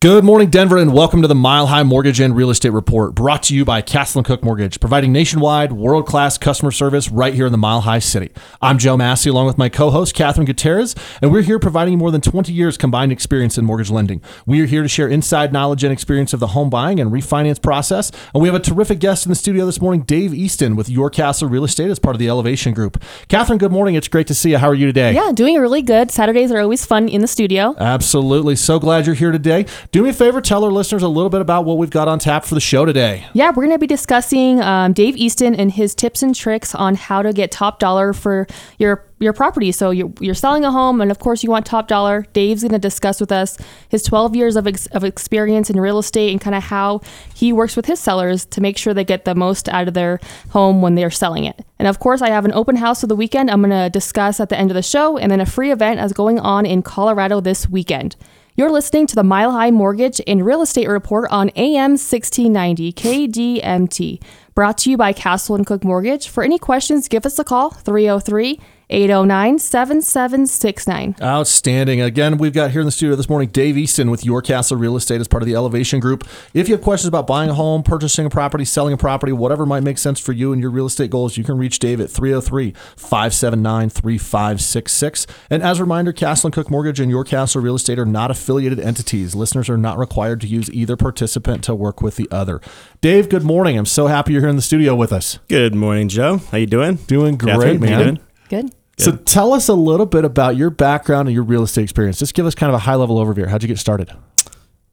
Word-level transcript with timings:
Good 0.00 0.22
morning, 0.22 0.48
Denver, 0.48 0.76
and 0.76 0.94
welcome 0.94 1.22
to 1.22 1.26
the 1.26 1.34
Mile 1.34 1.66
High 1.66 1.82
Mortgage 1.82 2.20
and 2.20 2.36
Real 2.36 2.50
Estate 2.50 2.70
Report, 2.70 3.16
brought 3.16 3.42
to 3.42 3.54
you 3.56 3.64
by 3.64 3.82
Castle 3.82 4.20
and 4.20 4.26
Cooke 4.26 4.44
Mortgage, 4.44 4.78
providing 4.78 5.10
nationwide, 5.10 5.72
world 5.72 6.06
class 6.06 6.38
customer 6.38 6.70
service 6.70 7.10
right 7.10 7.34
here 7.34 7.46
in 7.46 7.50
the 7.50 7.58
Mile 7.58 7.80
High 7.80 7.98
City. 7.98 8.30
I'm 8.62 8.78
Joe 8.78 8.96
Massey, 8.96 9.28
along 9.28 9.46
with 9.46 9.58
my 9.58 9.68
co 9.68 9.90
host, 9.90 10.14
Catherine 10.14 10.44
Gutierrez, 10.44 10.94
and 11.20 11.32
we're 11.32 11.42
here 11.42 11.58
providing 11.58 11.98
more 11.98 12.12
than 12.12 12.20
20 12.20 12.52
years 12.52 12.78
combined 12.78 13.10
experience 13.10 13.58
in 13.58 13.64
mortgage 13.64 13.90
lending. 13.90 14.22
We 14.46 14.60
are 14.60 14.66
here 14.66 14.82
to 14.82 14.88
share 14.88 15.08
inside 15.08 15.52
knowledge 15.52 15.82
and 15.82 15.92
experience 15.92 16.32
of 16.32 16.38
the 16.38 16.46
home 16.46 16.70
buying 16.70 17.00
and 17.00 17.10
refinance 17.10 17.60
process. 17.60 18.12
And 18.32 18.40
we 18.40 18.46
have 18.48 18.54
a 18.54 18.60
terrific 18.60 19.00
guest 19.00 19.26
in 19.26 19.30
the 19.30 19.36
studio 19.36 19.66
this 19.66 19.80
morning, 19.80 20.02
Dave 20.02 20.32
Easton 20.32 20.76
with 20.76 20.88
Your 20.88 21.10
Castle 21.10 21.48
Real 21.48 21.64
Estate 21.64 21.90
as 21.90 21.98
part 21.98 22.14
of 22.14 22.20
the 22.20 22.28
Elevation 22.28 22.72
Group. 22.72 23.02
Catherine, 23.26 23.58
good 23.58 23.72
morning. 23.72 23.96
It's 23.96 24.06
great 24.06 24.28
to 24.28 24.34
see 24.34 24.50
you. 24.50 24.58
How 24.58 24.68
are 24.68 24.76
you 24.76 24.86
today? 24.86 25.12
Yeah, 25.12 25.32
doing 25.34 25.56
really 25.56 25.82
good. 25.82 26.12
Saturdays 26.12 26.52
are 26.52 26.60
always 26.60 26.86
fun 26.86 27.08
in 27.08 27.20
the 27.20 27.26
studio. 27.26 27.74
Absolutely. 27.78 28.54
So 28.54 28.78
glad 28.78 29.04
you're 29.04 29.16
here 29.16 29.32
today. 29.32 29.66
Do 29.90 30.02
me 30.02 30.10
a 30.10 30.12
favor, 30.12 30.42
tell 30.42 30.64
our 30.64 30.70
listeners 30.70 31.02
a 31.02 31.08
little 31.08 31.30
bit 31.30 31.40
about 31.40 31.64
what 31.64 31.78
we've 31.78 31.88
got 31.88 32.08
on 32.08 32.18
tap 32.18 32.44
for 32.44 32.54
the 32.54 32.60
show 32.60 32.84
today. 32.84 33.24
Yeah, 33.32 33.48
we're 33.48 33.62
going 33.64 33.70
to 33.70 33.78
be 33.78 33.86
discussing 33.86 34.60
um, 34.60 34.92
Dave 34.92 35.16
Easton 35.16 35.54
and 35.54 35.72
his 35.72 35.94
tips 35.94 36.22
and 36.22 36.34
tricks 36.34 36.74
on 36.74 36.94
how 36.94 37.22
to 37.22 37.32
get 37.32 37.50
top 37.50 37.78
dollar 37.78 38.12
for 38.12 38.46
your 38.78 39.06
your 39.18 39.32
property. 39.32 39.72
So 39.72 39.90
you're, 39.90 40.12
you're 40.20 40.34
selling 40.34 40.64
a 40.64 40.70
home, 40.70 41.00
and 41.00 41.10
of 41.10 41.18
course 41.18 41.42
you 41.42 41.50
want 41.50 41.64
top 41.64 41.88
dollar. 41.88 42.26
Dave's 42.34 42.62
going 42.62 42.72
to 42.72 42.78
discuss 42.78 43.18
with 43.18 43.32
us 43.32 43.56
his 43.88 44.02
12 44.04 44.36
years 44.36 44.54
of, 44.54 44.66
ex- 44.66 44.86
of 44.88 45.02
experience 45.02 45.70
in 45.70 45.80
real 45.80 45.98
estate 45.98 46.30
and 46.30 46.40
kind 46.40 46.54
of 46.54 46.62
how 46.62 47.00
he 47.34 47.52
works 47.52 47.74
with 47.74 47.86
his 47.86 47.98
sellers 47.98 48.44
to 48.44 48.60
make 48.60 48.78
sure 48.78 48.94
they 48.94 49.04
get 49.04 49.24
the 49.24 49.34
most 49.34 49.68
out 49.70 49.88
of 49.88 49.94
their 49.94 50.20
home 50.50 50.82
when 50.82 50.94
they're 50.94 51.10
selling 51.10 51.44
it. 51.44 51.64
And 51.80 51.88
of 51.88 51.98
course, 51.98 52.22
I 52.22 52.28
have 52.28 52.44
an 52.44 52.52
open 52.52 52.76
house 52.76 53.02
of 53.02 53.08
the 53.08 53.16
weekend 53.16 53.50
I'm 53.50 53.62
going 53.62 53.70
to 53.70 53.90
discuss 53.90 54.38
at 54.38 54.50
the 54.50 54.58
end 54.58 54.70
of 54.70 54.76
the 54.76 54.82
show, 54.82 55.18
and 55.18 55.32
then 55.32 55.40
a 55.40 55.46
free 55.46 55.72
event 55.72 55.98
is 55.98 56.12
going 56.12 56.38
on 56.38 56.64
in 56.64 56.82
Colorado 56.82 57.40
this 57.40 57.68
weekend. 57.68 58.14
You're 58.58 58.72
listening 58.72 59.06
to 59.06 59.14
the 59.14 59.22
Mile 59.22 59.52
High 59.52 59.70
Mortgage 59.70 60.20
and 60.26 60.44
Real 60.44 60.62
Estate 60.62 60.88
Report 60.88 61.30
on 61.30 61.50
AM 61.50 61.92
1690 61.92 62.92
KDMT, 62.92 64.20
brought 64.56 64.78
to 64.78 64.90
you 64.90 64.96
by 64.96 65.12
Castle 65.12 65.54
and 65.54 65.64
Cooke 65.64 65.84
Mortgage. 65.84 66.26
For 66.28 66.42
any 66.42 66.58
questions, 66.58 67.06
give 67.06 67.24
us 67.24 67.38
a 67.38 67.44
call 67.44 67.70
303 67.70 68.58
809 68.90 69.58
7769. 69.58 71.16
Outstanding. 71.20 72.00
Again, 72.00 72.38
we've 72.38 72.54
got 72.54 72.70
here 72.70 72.80
in 72.80 72.86
the 72.86 72.90
studio 72.90 73.16
this 73.16 73.28
morning 73.28 73.50
Dave 73.50 73.76
Easton 73.76 74.10
with 74.10 74.24
Your 74.24 74.40
Castle 74.40 74.78
Real 74.78 74.96
Estate 74.96 75.20
as 75.20 75.28
part 75.28 75.42
of 75.42 75.46
the 75.46 75.54
Elevation 75.54 76.00
Group. 76.00 76.26
If 76.54 76.68
you 76.68 76.74
have 76.74 76.82
questions 76.82 77.08
about 77.08 77.26
buying 77.26 77.50
a 77.50 77.54
home, 77.54 77.82
purchasing 77.82 78.24
a 78.24 78.30
property, 78.30 78.64
selling 78.64 78.94
a 78.94 78.96
property, 78.96 79.32
whatever 79.32 79.66
might 79.66 79.82
make 79.82 79.98
sense 79.98 80.18
for 80.18 80.32
you 80.32 80.52
and 80.52 80.62
your 80.62 80.70
real 80.70 80.86
estate 80.86 81.10
goals, 81.10 81.36
you 81.36 81.44
can 81.44 81.58
reach 81.58 81.78
Dave 81.78 82.00
at 82.00 82.10
303 82.10 82.72
579 82.96 83.90
3566. 83.90 85.26
And 85.50 85.62
as 85.62 85.78
a 85.78 85.84
reminder, 85.84 86.12
Castle 86.12 86.46
and 86.48 86.54
Cooke 86.54 86.70
Mortgage 86.70 86.98
and 86.98 87.10
Your 87.10 87.24
Castle 87.24 87.60
Real 87.60 87.74
Estate 87.74 87.98
are 87.98 88.06
not 88.06 88.30
affiliated 88.30 88.80
entities. 88.80 89.34
Listeners 89.34 89.68
are 89.68 89.76
not 89.76 89.98
required 89.98 90.40
to 90.40 90.46
use 90.46 90.70
either 90.70 90.96
participant 90.96 91.62
to 91.64 91.74
work 91.74 92.00
with 92.00 92.16
the 92.16 92.28
other. 92.30 92.60
Dave, 93.02 93.28
good 93.28 93.44
morning. 93.44 93.76
I'm 93.76 93.86
so 93.86 94.06
happy 94.06 94.32
you're 94.32 94.42
here 94.42 94.50
in 94.50 94.56
the 94.56 94.62
studio 94.62 94.94
with 94.94 95.12
us. 95.12 95.38
Good 95.48 95.74
morning, 95.74 96.08
Joe. 96.08 96.38
How 96.38 96.56
you 96.56 96.66
doing? 96.66 96.96
Doing 96.96 97.36
great, 97.36 97.52
Catherine, 97.52 97.66
how 97.66 97.72
you 97.72 97.80
man. 97.80 98.04
doing? 98.04 98.20
Good. 98.48 98.77
So 98.98 99.12
tell 99.12 99.52
us 99.52 99.68
a 99.68 99.74
little 99.74 100.06
bit 100.06 100.24
about 100.24 100.56
your 100.56 100.70
background 100.70 101.28
and 101.28 101.34
your 101.34 101.44
real 101.44 101.62
estate 101.62 101.82
experience. 101.84 102.18
Just 102.18 102.34
give 102.34 102.46
us 102.46 102.54
kind 102.54 102.68
of 102.70 102.74
a 102.74 102.78
high 102.80 102.96
level 102.96 103.24
overview. 103.24 103.46
How'd 103.46 103.62
you 103.62 103.68
get 103.68 103.78
started? 103.78 104.10
Uh, 104.10 104.14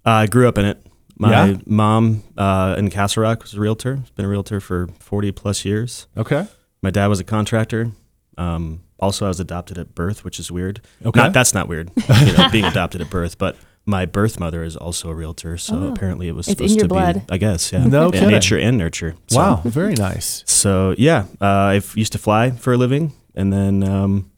I 0.06 0.28
grew 0.28 0.48
up 0.48 0.58
in 0.58 0.66
it. 0.66 0.86
My 1.17 1.48
Yeah? 1.48 1.58
mom 1.66 2.23
uh, 2.38 2.76
in 2.78 2.89
Castle 2.89 3.23
Rock 3.23 3.42
was 3.44 3.53
a 3.56 3.59
realtor. 3.59 3.95
has 3.98 4.09
Been 4.11 4.26
a 4.26 4.30
realtor 4.30 4.59
for 4.59 4.88
40 5.00 5.31
plus 5.31 5.66
years. 5.66 6.08
Okay. 6.16 6.45
My 6.83 6.92
dad 6.92 7.08
was 7.08 7.20
a 7.20 7.23
contractor. 7.23 7.92
Um, 8.38 8.81
also, 9.00 9.26
I 9.26 9.30
was 9.30 9.39
adopted 9.39 9.78
at 9.78 9.95
birth, 9.95 10.23
which 10.23 10.39
is 10.39 10.52
weird. 10.52 10.81
Okay. 11.03 11.20
Not, 11.20 11.33
that's 11.33 11.53
not 11.53 11.67
weird, 11.67 11.89
you 11.98 12.33
know, 12.38 12.50
being 12.52 12.66
adopted 12.66 13.02
at 13.02 13.09
birth. 13.09 13.38
But 13.38 13.56
my 13.86 14.06
birth 14.06 14.39
mother 14.39 14.64
is 14.64 14.76
also 14.78 15.09
a 15.09 15.16
realtor, 15.16 15.58
so 15.58 15.76
Oh. 15.76 15.88
apparently 15.92 16.28
it 16.28 16.36
was 16.36 16.48
It's 16.48 16.59
in 16.61 16.67
supposed 16.70 16.76
your 16.78 16.83
to 16.83 16.88
blood. 16.89 17.16
be. 17.28 17.33
I 17.33 17.38
guess, 17.38 17.72
yeah. 17.73 17.86
No 17.88 18.06
Yeah, 18.06 18.11
kidding. 18.11 18.30
Nature 18.30 18.59
and 18.59 18.78
nurture. 18.78 19.16
So, 19.28 19.38
Wow. 19.38 19.61
Very 19.66 19.95
nice. 19.95 20.44
So 20.45 20.94
yeah, 20.98 21.26
uh, 21.42 21.45
I 21.45 21.81
used 21.95 22.11
to 22.11 22.17
fly 22.20 22.52
for 22.52 22.73
a 22.73 22.78
living, 22.78 23.14
and 23.36 23.52
then 23.54 23.84
um, 23.84 24.32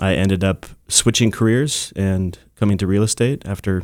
I 0.00 0.14
ended 0.14 0.42
up 0.44 0.66
switching 0.88 1.30
careers 1.30 1.92
and 1.96 2.38
coming 2.56 2.76
to 2.78 2.86
real 2.86 3.02
estate 3.02 3.42
after 3.46 3.82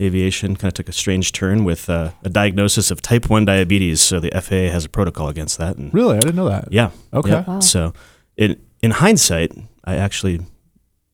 aviation 0.00 0.54
kind 0.54 0.68
of 0.70 0.74
took 0.74 0.88
a 0.88 0.92
strange 0.92 1.32
turn 1.32 1.64
with 1.64 1.90
uh, 1.90 2.10
a 2.22 2.28
diagnosis 2.28 2.90
of 2.90 3.02
type 3.02 3.28
one 3.28 3.44
diabetes. 3.44 4.00
So 4.00 4.20
the 4.20 4.30
FAA 4.30 4.70
has 4.72 4.84
a 4.84 4.88
protocol 4.88 5.28
against 5.28 5.58
that, 5.58 5.76
and 5.76 5.92
Really? 5.92 6.16
I 6.16 6.20
didn't 6.20 6.36
know 6.36 6.48
that. 6.48 6.72
yeah, 6.72 6.90
Okay. 7.12 7.30
yeah. 7.30 7.44
Wow. 7.46 7.60
So 7.60 7.92
in 8.36 8.60
in 8.82 8.92
hindsight, 8.92 9.52
I 9.84 9.96
actually 9.96 10.40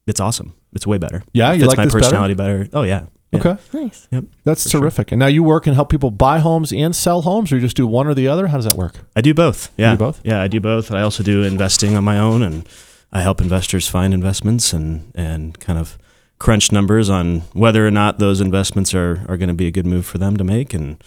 it's 0.06 0.20
awesome. 0.20 0.52
It's 0.74 0.86
way 0.86 0.98
better. 0.98 1.22
Yeah, 1.32 1.52
you 1.52 1.60
Fits 1.60 1.68
like 1.68 1.76
my 1.78 1.84
this 1.84 1.94
better? 1.94 2.02
personality 2.04 2.34
better? 2.34 2.68
Oh 2.74 2.82
yeah. 2.82 3.06
yeah. 3.32 3.38
Okay. 3.40 3.56
Nice. 3.72 4.06
Yep. 4.10 4.24
That's 4.44 4.64
For 4.64 4.68
sure. 4.68 4.80
terrific. 4.82 5.12
And 5.12 5.18
now 5.18 5.28
you 5.28 5.42
work 5.42 5.66
and 5.66 5.74
help 5.74 5.88
people 5.88 6.10
buy 6.10 6.40
homes 6.40 6.72
and 6.72 6.94
sell 6.94 7.22
homes, 7.22 7.50
or 7.52 7.54
you 7.56 7.62
just 7.62 7.76
do 7.76 7.86
one 7.86 8.06
or 8.06 8.12
the 8.14 8.28
other? 8.28 8.48
How 8.48 8.58
does 8.58 8.66
that 8.66 8.76
work? 8.76 8.96
I 9.16 9.22
do 9.22 9.32
both. 9.32 9.70
Yeah. 9.78 9.92
do 9.92 9.98
both? 9.98 10.20
Yeah, 10.24 10.42
I 10.42 10.48
do 10.48 10.60
both. 10.60 10.90
I 10.92 11.00
also 11.02 11.22
do 11.22 11.42
investing 11.42 11.96
on 11.96 12.04
my 12.04 12.18
own 12.18 12.42
and 12.42 12.68
I 13.14 13.20
help 13.22 13.40
investors 13.40 13.86
find 13.88 14.12
investments 14.12 14.72
and, 14.72 15.12
and 15.14 15.58
kind 15.60 15.78
of 15.78 15.96
crunch 16.38 16.72
numbers 16.72 17.08
on 17.08 17.40
whether 17.52 17.86
or 17.86 17.90
not 17.90 18.18
those 18.18 18.40
investments 18.40 18.92
are, 18.92 19.24
are 19.28 19.36
going 19.36 19.48
to 19.48 19.54
be 19.54 19.66
a 19.68 19.70
good 19.70 19.86
move 19.86 20.04
for 20.04 20.18
them 20.18 20.36
to 20.36 20.42
make 20.44 20.74
and 20.74 21.02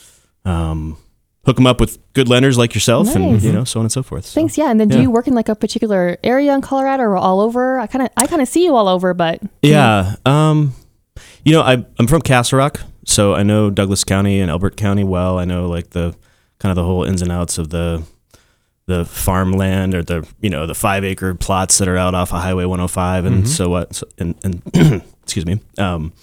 um, 0.45 0.97
hook 1.45 1.57
them 1.57 1.67
up 1.67 1.79
with 1.81 1.99
good 2.13 2.29
lenders 2.29 2.57
like 2.57 2.73
yourself 2.73 3.13
and 3.15 3.41
you 3.43 3.51
know 3.51 3.65
so 3.65 3.79
on 3.81 3.85
and 3.85 3.91
so 3.91 4.01
forth. 4.01 4.25
So, 4.25 4.35
Thanks. 4.39 4.57
Yeah. 4.57 4.71
And 4.71 4.79
then 4.79 4.87
do 4.87 4.95
Yeah. 4.95 5.03
you 5.03 5.11
work 5.11 5.27
in 5.27 5.33
like 5.33 5.49
a 5.49 5.55
particular 5.55 6.17
area 6.23 6.53
in 6.53 6.61
Colorado 6.61 7.03
or 7.03 7.17
all 7.17 7.41
over? 7.41 7.77
I 7.79 7.87
kind 7.87 8.03
of 8.03 8.09
I 8.15 8.25
kind 8.25 8.41
of 8.41 8.47
see 8.47 8.63
you 8.63 8.75
all 8.75 8.87
over, 8.87 9.13
but 9.13 9.41
Yeah. 9.61 10.15
Um, 10.25 10.73
you 11.43 11.51
know, 11.51 11.61
I, 11.61 11.85
I'm 11.99 12.07
from 12.07 12.21
Castle 12.21 12.59
Rock, 12.59 12.81
so 13.05 13.33
I 13.35 13.43
know 13.43 13.69
Douglas 13.69 14.03
County 14.05 14.39
and 14.39 14.49
Elbert 14.49 14.77
County 14.77 15.03
well. 15.03 15.37
I 15.39 15.45
know 15.45 15.67
like 15.67 15.89
the 15.89 16.15
kind 16.59 16.71
of 16.71 16.75
the 16.77 16.83
whole 16.85 17.03
ins 17.03 17.21
and 17.21 17.31
outs 17.31 17.57
of 17.57 17.69
the 17.69 18.03
the 18.87 19.05
farmland 19.05 19.93
or 19.93 20.01
the 20.01 20.27
you 20.41 20.49
know 20.49 20.65
the 20.65 20.73
five 20.75 21.03
acre 21.03 21.35
plots 21.35 21.77
that 21.77 21.87
are 21.87 21.97
out 21.97 22.15
off 22.15 22.33
of 22.33 22.41
Highway 22.41 22.63
105 22.65 23.25
and 23.25 23.43
Mhm. 23.43 23.47
so 23.47 23.69
what 23.69 23.95
so, 23.95 24.07
and, 24.17 24.33
and 24.43 25.03
excuse 25.23 25.45
me 25.45 25.59
um, 25.77 26.13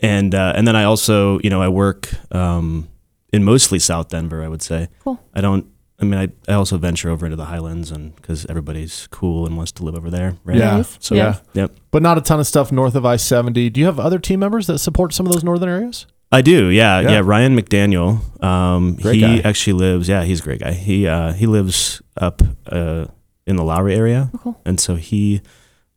and 0.00 0.34
uh, 0.34 0.52
and 0.54 0.68
then 0.68 0.76
I 0.76 0.84
also 0.84 1.38
you 1.40 1.50
know 1.50 1.62
I 1.62 1.68
work 1.68 2.10
um, 2.34 2.88
in 3.32 3.42
mostly 3.42 3.78
South 3.78 4.10
Denver 4.10 4.42
I 4.44 4.48
would 4.48 4.62
say 4.62 4.88
Cool. 5.00 5.18
I 5.34 5.40
don't 5.40 5.66
I 5.98 6.04
mean 6.04 6.20
I, 6.20 6.28
I 6.52 6.54
also 6.56 6.76
venture 6.76 7.08
over 7.08 7.24
into 7.24 7.36
the 7.36 7.46
Highlands 7.46 7.90
and 7.90 8.14
because 8.16 8.44
everybody's 8.46 9.06
cool 9.10 9.46
and 9.46 9.56
wants 9.56 9.72
to 9.72 9.82
live 9.84 9.94
over 9.96 10.10
there 10.10 10.36
right 10.44 10.58
Yeah. 10.58 10.82
So 10.98 11.14
Yeah. 11.14 11.38
yep 11.54 11.72
But 11.90 12.02
not 12.02 12.18
a 12.18 12.20
ton 12.20 12.38
of 12.38 12.46
stuff 12.46 12.70
north 12.70 12.94
of 12.96 13.06
I 13.06 13.16
70. 13.16 13.70
Do 13.70 13.80
you 13.80 13.86
have 13.86 13.98
other 13.98 14.18
team 14.18 14.40
members 14.40 14.66
that 14.66 14.78
support 14.78 15.14
some 15.14 15.24
of 15.26 15.32
those 15.32 15.42
northern 15.44 15.70
areas? 15.70 16.04
I 16.34 16.42
do, 16.42 16.68
yeah, 16.68 17.00
Yeah. 17.00 17.10
yeah. 17.10 17.22
Ryan 17.24 17.56
McDaniel, 17.56 18.20
um, 18.42 18.96
Great 18.96 19.14
he 19.16 19.20
guy. 19.20 19.38
actually 19.48 19.74
lives. 19.74 20.08
Yeah, 20.08 20.24
he's 20.24 20.40
a 20.40 20.42
great 20.42 20.60
guy. 20.60 20.72
He 20.72 21.06
uh, 21.06 21.32
he 21.32 21.46
lives 21.46 22.02
up 22.16 22.42
uh, 22.66 23.06
in 23.46 23.56
the 23.56 23.64
Lowry 23.64 23.94
area, 23.94 24.30
Oh, 24.34 24.38
cool. 24.38 24.60
and 24.64 24.78
so 24.80 24.96
he 24.96 25.40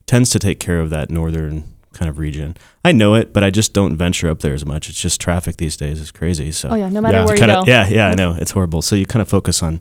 tends 0.05 0.29
to 0.31 0.39
take 0.39 0.59
care 0.59 0.79
of 0.79 0.89
that 0.89 1.09
northern 1.09 1.63
kind 1.93 2.09
of 2.09 2.19
region. 2.19 2.55
I 2.85 2.91
know 2.91 3.15
it, 3.15 3.33
but 3.33 3.43
I 3.43 3.49
just 3.49 3.73
don't 3.73 3.97
venture 3.97 4.29
up 4.29 4.39
there 4.41 4.53
as 4.53 4.65
much. 4.65 4.87
It's 4.89 5.01
just 5.01 5.19
traffic 5.19 5.57
these 5.57 5.75
days 5.77 5.99
is 5.99 6.11
crazy. 6.11 6.51
So 6.51 6.69
Oh 6.69 6.75
yeah. 6.75 6.89
No 6.89 7.01
matter 7.01 7.17
Yeah. 7.17 7.25
where 7.25 7.35
you 7.35 7.39
kind 7.39 7.51
go. 7.51 7.61
of 7.61 7.67
yeah, 7.67 7.87
yeah, 7.89 8.07
I 8.09 8.15
know 8.15 8.35
it's 8.39 8.51
horrible. 8.51 8.81
So 8.81 8.95
you 8.95 9.05
kind 9.05 9.21
of 9.21 9.27
focus 9.29 9.63
on 9.63 9.79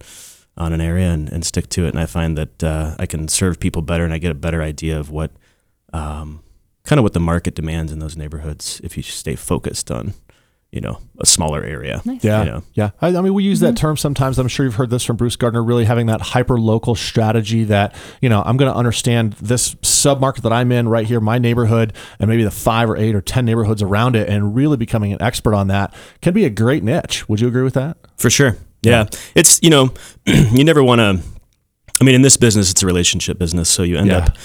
on 0.56 0.72
an 0.72 0.80
area 0.80 1.10
and, 1.12 1.28
and 1.32 1.44
stick 1.44 1.68
to 1.68 1.84
it, 1.84 1.90
and 1.90 1.98
I 2.00 2.06
find 2.06 2.38
that 2.38 2.64
uh, 2.64 2.94
I 2.98 3.04
can 3.06 3.28
serve 3.28 3.60
people 3.60 3.82
better, 3.82 4.04
and 4.04 4.14
I 4.14 4.18
get 4.18 4.30
a 4.30 4.34
better 4.46 4.62
idea 4.62 4.98
of 4.98 5.10
what 5.10 5.30
um, 5.92 6.40
kind 6.84 6.98
of 6.98 7.02
what 7.02 7.12
the 7.12 7.20
market 7.20 7.54
demands 7.54 7.92
in 7.92 7.98
those 7.98 8.16
neighborhoods 8.16 8.80
if 8.82 8.96
you 8.96 9.02
stay 9.02 9.36
focused 9.36 9.90
on 9.90 10.14
you 10.76 10.82
know 10.82 11.00
a 11.18 11.24
smaller 11.24 11.64
area. 11.64 12.02
Nice. 12.04 12.22
Yeah. 12.22 12.44
You 12.44 12.50
know. 12.50 12.62
Yeah. 12.74 12.90
I, 13.00 13.08
I 13.08 13.22
mean, 13.22 13.32
we 13.32 13.42
use 13.42 13.60
that 13.60 13.68
mm-hmm. 13.68 13.76
term 13.76 13.96
sometimes. 13.96 14.38
I'm 14.38 14.46
sure 14.48 14.66
you've 14.66 14.74
heard 14.74 14.90
this 14.90 15.02
from 15.02 15.16
Bruce 15.16 15.34
Gardner, 15.34 15.64
really 15.64 15.86
having 15.86 16.06
that 16.06 16.20
hyper 16.20 16.60
local 16.60 16.94
strategy 16.94 17.64
that, 17.64 17.94
you 18.20 18.28
know, 18.28 18.42
I'm 18.44 18.58
going 18.58 18.70
to 18.70 18.76
understand 18.76 19.32
this 19.40 19.74
sub 19.80 20.20
market 20.20 20.42
that 20.42 20.52
I'm 20.52 20.70
in 20.70 20.86
right 20.86 21.06
here, 21.06 21.18
my 21.18 21.38
neighborhood, 21.38 21.94
and 22.20 22.28
maybe 22.28 22.44
the 22.44 22.50
five 22.50 22.90
or 22.90 22.96
eight 22.98 23.14
or 23.14 23.22
10 23.22 23.46
neighborhoods 23.46 23.80
around 23.80 24.14
it, 24.14 24.28
and 24.28 24.54
really 24.54 24.76
becoming 24.76 25.14
an 25.14 25.22
expert 25.22 25.54
on 25.54 25.68
that 25.68 25.94
can 26.20 26.34
be 26.34 26.44
a 26.44 26.50
great 26.50 26.84
niche. 26.84 27.26
Would 27.26 27.40
you 27.40 27.48
agree 27.48 27.62
with 27.62 27.74
that? 27.74 27.96
For 28.18 28.28
sure. 28.28 28.58
Yeah. 28.82 29.06
It's, 29.34 29.58
you 29.62 29.70
know, 29.70 29.94
you 30.26 30.64
never 30.64 30.84
want 30.84 30.98
to, 30.98 31.22
I 31.98 32.04
mean, 32.04 32.14
in 32.14 32.20
this 32.20 32.36
business, 32.36 32.70
it's 32.70 32.82
a 32.82 32.86
relationship 32.86 33.38
business. 33.38 33.70
So 33.70 33.82
you 33.82 33.96
end 33.96 34.08
Yeah. 34.08 34.18
up, 34.18 34.36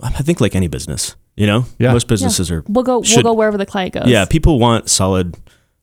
I 0.00 0.22
think, 0.22 0.40
like 0.40 0.54
any 0.54 0.68
business, 0.68 1.14
you 1.36 1.46
know, 1.46 1.66
Yeah. 1.78 1.92
most 1.92 2.06
businesses 2.08 2.50
are, 2.50 2.62
We'll 2.68 2.84
go. 2.84 3.02
Should- 3.02 3.24
we'll 3.24 3.32
go 3.34 3.38
wherever 3.38 3.56
the 3.58 3.66
client 3.66 3.94
goes. 3.94 4.06
yeah, 4.06 4.24
people 4.24 4.58
want 4.58 4.88
solid, 4.90 5.36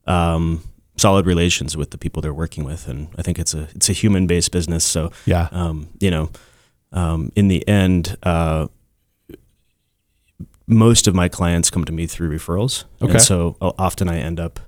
um, 0.08 0.64
solid 0.98 1.26
relations 1.26 1.76
with 1.76 1.92
the 1.92 1.98
people 1.98 2.22
they're 2.22 2.34
working 2.34 2.64
with. 2.64 2.88
And 2.88 3.08
I 3.18 3.22
think 3.22 3.40
it's 3.40 3.54
a, 3.54 3.68
it's 3.76 3.90
a 3.90 3.94
human 3.94 4.28
based 4.28 4.52
business. 4.52 4.84
So, 4.86 5.12
Yeah. 5.26 5.48
um, 5.52 5.88
you 6.00 6.12
know, 6.12 6.30
um, 6.94 7.32
in 7.36 7.48
the 7.48 7.68
end, 7.68 8.18
uh, 8.24 8.68
most 10.68 11.08
of 11.08 11.16
my 11.16 11.28
clients 11.28 11.70
come 11.70 11.84
to 11.86 11.92
me 11.92 12.08
through 12.08 12.30
referrals. 12.38 12.86
Okay. 13.02 13.14
And 13.14 13.22
so 13.22 13.58
often 13.60 14.08
I 14.10 14.20
end 14.20 14.40
up, 14.40 14.60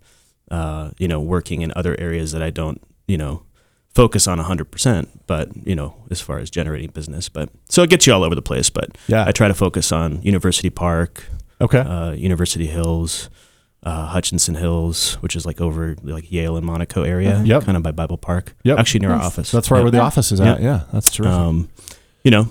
uh, 0.51 0.91
you 0.97 1.07
know, 1.07 1.19
working 1.19 1.61
in 1.61 1.71
other 1.75 1.99
areas 1.99 2.31
that 2.33 2.41
I 2.43 2.49
don't, 2.49 2.81
you 3.07 3.17
know, 3.17 3.43
focus 3.93 4.27
on 4.27 4.39
100%, 4.39 5.07
but, 5.27 5.49
you 5.67 5.75
know, 5.75 5.95
as 6.09 6.19
far 6.19 6.39
as 6.39 6.49
generating 6.49 6.89
business. 6.89 7.29
But 7.29 7.49
so 7.69 7.83
it 7.83 7.89
gets 7.89 8.07
you 8.07 8.13
all 8.13 8.23
over 8.23 8.35
the 8.35 8.41
place. 8.41 8.69
But 8.69 8.97
Yeah. 9.07 9.25
I 9.27 9.31
try 9.31 9.47
to 9.47 9.53
focus 9.53 9.91
on 9.91 10.21
University 10.23 10.69
Park, 10.69 11.23
Okay. 11.61 11.79
uh, 11.79 12.11
University 12.11 12.65
Hills, 12.67 13.29
uh, 13.83 14.07
Hutchinson 14.07 14.55
Hills, 14.55 15.15
which 15.21 15.35
is 15.35 15.45
like 15.45 15.61
over 15.61 15.95
like 16.03 16.31
Yale 16.31 16.57
and 16.57 16.65
Monaco 16.65 17.03
area, 17.03 17.41
Yep. 17.45 17.65
kind 17.65 17.77
of 17.77 17.83
by 17.83 17.91
Bible 17.91 18.17
Park. 18.17 18.55
Yep. 18.63 18.79
actually 18.79 19.01
near 19.01 19.11
our 19.11 19.21
office. 19.21 19.51
That's 19.51 19.69
right 19.69 19.79
Yep. 19.79 19.83
where 19.83 19.91
the 19.91 19.99
office 20.01 20.31
is 20.31 20.39
at. 20.41 20.59
Yeah. 20.59 20.65
Yeah, 20.65 20.79
that's 20.91 21.11
true 21.11 21.27
Um, 21.27 21.69
you 22.23 22.31
know, 22.31 22.47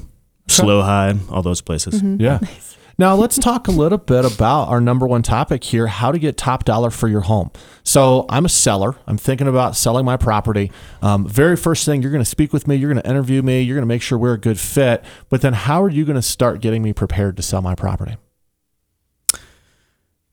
slow 0.48 0.82
high, 0.82 1.14
all 1.30 1.42
those 1.42 1.60
places. 1.60 2.02
Yeah. 2.02 2.38
Now 2.98 3.14
let's 3.14 3.38
talk 3.38 3.68
a 3.68 3.70
little 3.70 3.98
bit 3.98 4.24
about 4.24 4.68
our 4.68 4.80
number 4.80 5.06
one 5.06 5.22
topic 5.22 5.64
here: 5.64 5.86
how 5.86 6.12
to 6.12 6.18
get 6.18 6.36
top 6.36 6.64
dollar 6.64 6.90
for 6.90 7.08
your 7.08 7.22
home. 7.22 7.50
So 7.84 8.26
I'm 8.28 8.44
a 8.44 8.48
seller. 8.48 8.96
I'm 9.06 9.18
thinking 9.18 9.48
about 9.48 9.76
selling 9.76 10.04
my 10.04 10.16
property. 10.16 10.70
Um, 11.00 11.26
very 11.26 11.56
first 11.56 11.84
thing, 11.84 12.02
you're 12.02 12.12
going 12.12 12.24
to 12.24 12.28
speak 12.30 12.52
with 12.52 12.66
me. 12.68 12.76
You're 12.76 12.92
going 12.92 13.02
to 13.02 13.08
interview 13.08 13.42
me. 13.42 13.62
You're 13.62 13.76
going 13.76 13.82
to 13.82 13.86
make 13.86 14.02
sure 14.02 14.18
we're 14.18 14.34
a 14.34 14.38
good 14.38 14.60
fit. 14.60 15.04
But 15.28 15.40
then, 15.40 15.52
how 15.52 15.82
are 15.82 15.90
you 15.90 16.04
going 16.04 16.16
to 16.16 16.22
start 16.22 16.60
getting 16.60 16.82
me 16.82 16.92
prepared 16.92 17.36
to 17.36 17.42
sell 17.42 17.62
my 17.62 17.74
property? 17.74 18.16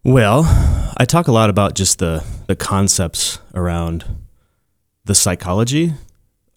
Well, 0.03 0.44
I 0.97 1.05
talk 1.05 1.27
a 1.27 1.31
lot 1.31 1.50
about 1.50 1.75
just 1.75 2.00
the 2.00 2.23
the 2.47 2.55
concepts 2.55 3.39
around 3.53 4.05
the 5.05 5.15
psychology 5.15 5.94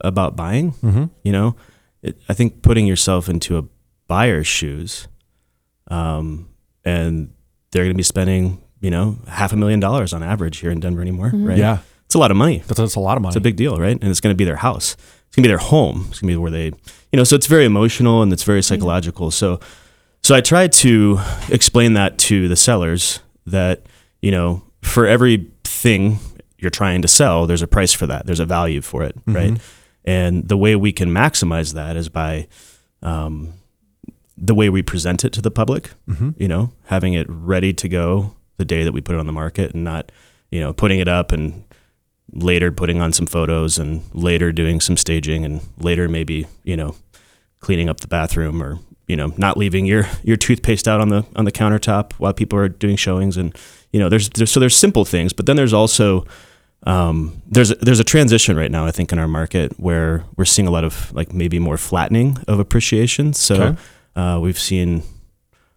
about 0.00 0.36
buying. 0.36 0.72
Mm-hmm. 0.72 1.04
You 1.22 1.32
know, 1.32 1.56
it, 2.02 2.20
I 2.28 2.34
think 2.34 2.62
putting 2.62 2.86
yourself 2.86 3.28
into 3.28 3.58
a 3.58 3.64
buyer's 4.06 4.46
shoes, 4.46 5.08
um, 5.92 6.48
and 6.84 7.32
they're 7.70 7.84
going 7.84 7.94
to 7.94 7.96
be 7.96 8.02
spending, 8.02 8.62
you 8.80 8.90
know, 8.90 9.18
half 9.28 9.52
a 9.52 9.56
million 9.56 9.78
dollars 9.80 10.12
on 10.12 10.22
average 10.22 10.58
here 10.58 10.70
in 10.70 10.80
Denver 10.80 11.02
anymore, 11.02 11.30
right? 11.34 11.58
Yeah, 11.58 11.78
it's 12.06 12.14
a 12.14 12.18
lot 12.18 12.30
of 12.30 12.36
money. 12.36 12.58
that's, 12.66 12.80
that's 12.80 12.94
a 12.94 13.00
lot 13.00 13.16
of 13.16 13.22
money. 13.22 13.30
It's 13.30 13.36
a 13.36 13.40
big 13.40 13.56
deal, 13.56 13.76
right? 13.76 13.96
And 14.00 14.04
it's 14.10 14.20
going 14.20 14.32
to 14.34 14.36
be 14.36 14.44
their 14.44 14.56
house. 14.56 14.96
It's 15.26 15.36
going 15.36 15.42
to 15.44 15.48
be 15.48 15.52
their 15.52 15.58
home. 15.58 16.06
It's 16.10 16.20
going 16.20 16.28
to 16.28 16.34
be 16.34 16.36
where 16.36 16.50
they, 16.50 16.66
you 16.66 17.16
know, 17.16 17.24
so 17.24 17.36
it's 17.36 17.46
very 17.46 17.64
emotional 17.64 18.22
and 18.22 18.32
it's 18.32 18.42
very 18.42 18.62
psychological. 18.62 19.30
So, 19.30 19.60
so 20.22 20.34
I 20.34 20.40
try 20.40 20.68
to 20.68 21.18
explain 21.48 21.94
that 21.94 22.18
to 22.18 22.48
the 22.48 22.56
sellers 22.56 23.20
that, 23.46 23.86
you 24.20 24.30
know, 24.30 24.62
for 24.82 25.06
everything 25.06 26.18
you're 26.58 26.70
trying 26.70 27.02
to 27.02 27.08
sell, 27.08 27.46
there's 27.46 27.62
a 27.62 27.66
price 27.66 27.92
for 27.92 28.06
that. 28.06 28.26
There's 28.26 28.40
a 28.40 28.46
value 28.46 28.80
for 28.82 29.02
it, 29.04 29.14
right? 29.26 29.60
And 30.04 30.48
the 30.48 30.56
way 30.56 30.76
we 30.76 30.92
can 30.92 31.10
maximize 31.10 31.74
that 31.74 31.96
is 31.96 32.08
by 32.08 32.46
um, 33.02 33.54
the 34.36 34.54
way 34.54 34.68
we 34.68 34.82
present 34.82 35.24
it 35.24 35.32
to 35.34 35.42
the 35.42 35.50
public. 35.50 35.90
You 36.36 36.48
know, 36.48 36.72
having 36.86 37.14
it 37.14 37.26
ready 37.28 37.72
to 37.74 37.88
go 37.88 38.34
the 38.58 38.64
day 38.64 38.84
that 38.84 38.92
we 38.92 39.00
put 39.00 39.14
it 39.14 39.18
on 39.18 39.26
the 39.26 39.32
market, 39.32 39.74
and 39.74 39.84
not, 39.84 40.12
you 40.50 40.60
know, 40.60 40.72
putting 40.72 41.00
it 41.00 41.08
up 41.08 41.32
and 41.32 41.64
later 42.34 42.72
putting 42.72 43.00
on 43.00 43.12
some 43.12 43.26
photos 43.26 43.78
and 43.78 44.02
later 44.14 44.52
doing 44.52 44.80
some 44.80 44.96
staging 44.96 45.44
and 45.44 45.60
later 45.78 46.08
maybe 46.08 46.46
you 46.64 46.74
know 46.76 46.94
cleaning 47.60 47.90
up 47.90 48.00
the 48.00 48.08
bathroom 48.08 48.62
or 48.62 48.78
you 49.06 49.16
know 49.16 49.32
not 49.36 49.58
leaving 49.58 49.84
your 49.84 50.06
your 50.22 50.36
toothpaste 50.36 50.88
out 50.88 50.98
on 51.00 51.10
the 51.10 51.26
on 51.36 51.44
the 51.44 51.52
countertop 51.52 52.12
while 52.14 52.32
people 52.32 52.58
are 52.58 52.70
doing 52.70 52.96
showings 52.96 53.36
and 53.36 53.54
you 53.92 54.00
know 54.00 54.08
there's, 54.08 54.30
there's 54.30 54.50
so 54.50 54.58
there's 54.60 54.74
simple 54.76 55.04
things 55.04 55.34
but 55.34 55.44
then 55.44 55.56
there's 55.56 55.74
also 55.74 56.24
um, 56.84 57.40
there's 57.46 57.70
a, 57.70 57.74
there's 57.76 58.00
a 58.00 58.04
transition 58.04 58.56
right 58.56 58.70
now 58.70 58.86
I 58.86 58.92
think 58.92 59.12
in 59.12 59.18
our 59.18 59.28
market 59.28 59.78
where 59.78 60.24
we're 60.36 60.46
seeing 60.46 60.66
a 60.66 60.70
lot 60.70 60.84
of 60.84 61.12
like 61.12 61.34
maybe 61.34 61.58
more 61.58 61.76
flattening 61.76 62.38
of 62.48 62.58
appreciation 62.58 63.34
so 63.34 63.54
Okay. 63.56 63.80
Uh, 64.16 64.38
we've 64.42 64.58
seen 64.58 65.02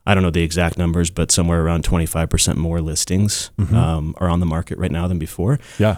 I 0.06 0.14
don't 0.14 0.24
know 0.24 0.30
the 0.32 0.44
exact 0.44 0.78
numbers 0.78 1.10
but 1.10 1.32
somewhere 1.32 1.64
around 1.64 1.84
25% 1.84 2.56
more 2.58 2.80
listings 2.82 3.52
um, 3.74 4.14
are 4.18 4.30
on 4.30 4.40
the 4.40 4.46
market 4.46 4.78
right 4.78 4.92
now 4.92 5.08
than 5.08 5.18
before 5.20 5.60
yeah. 5.80 5.98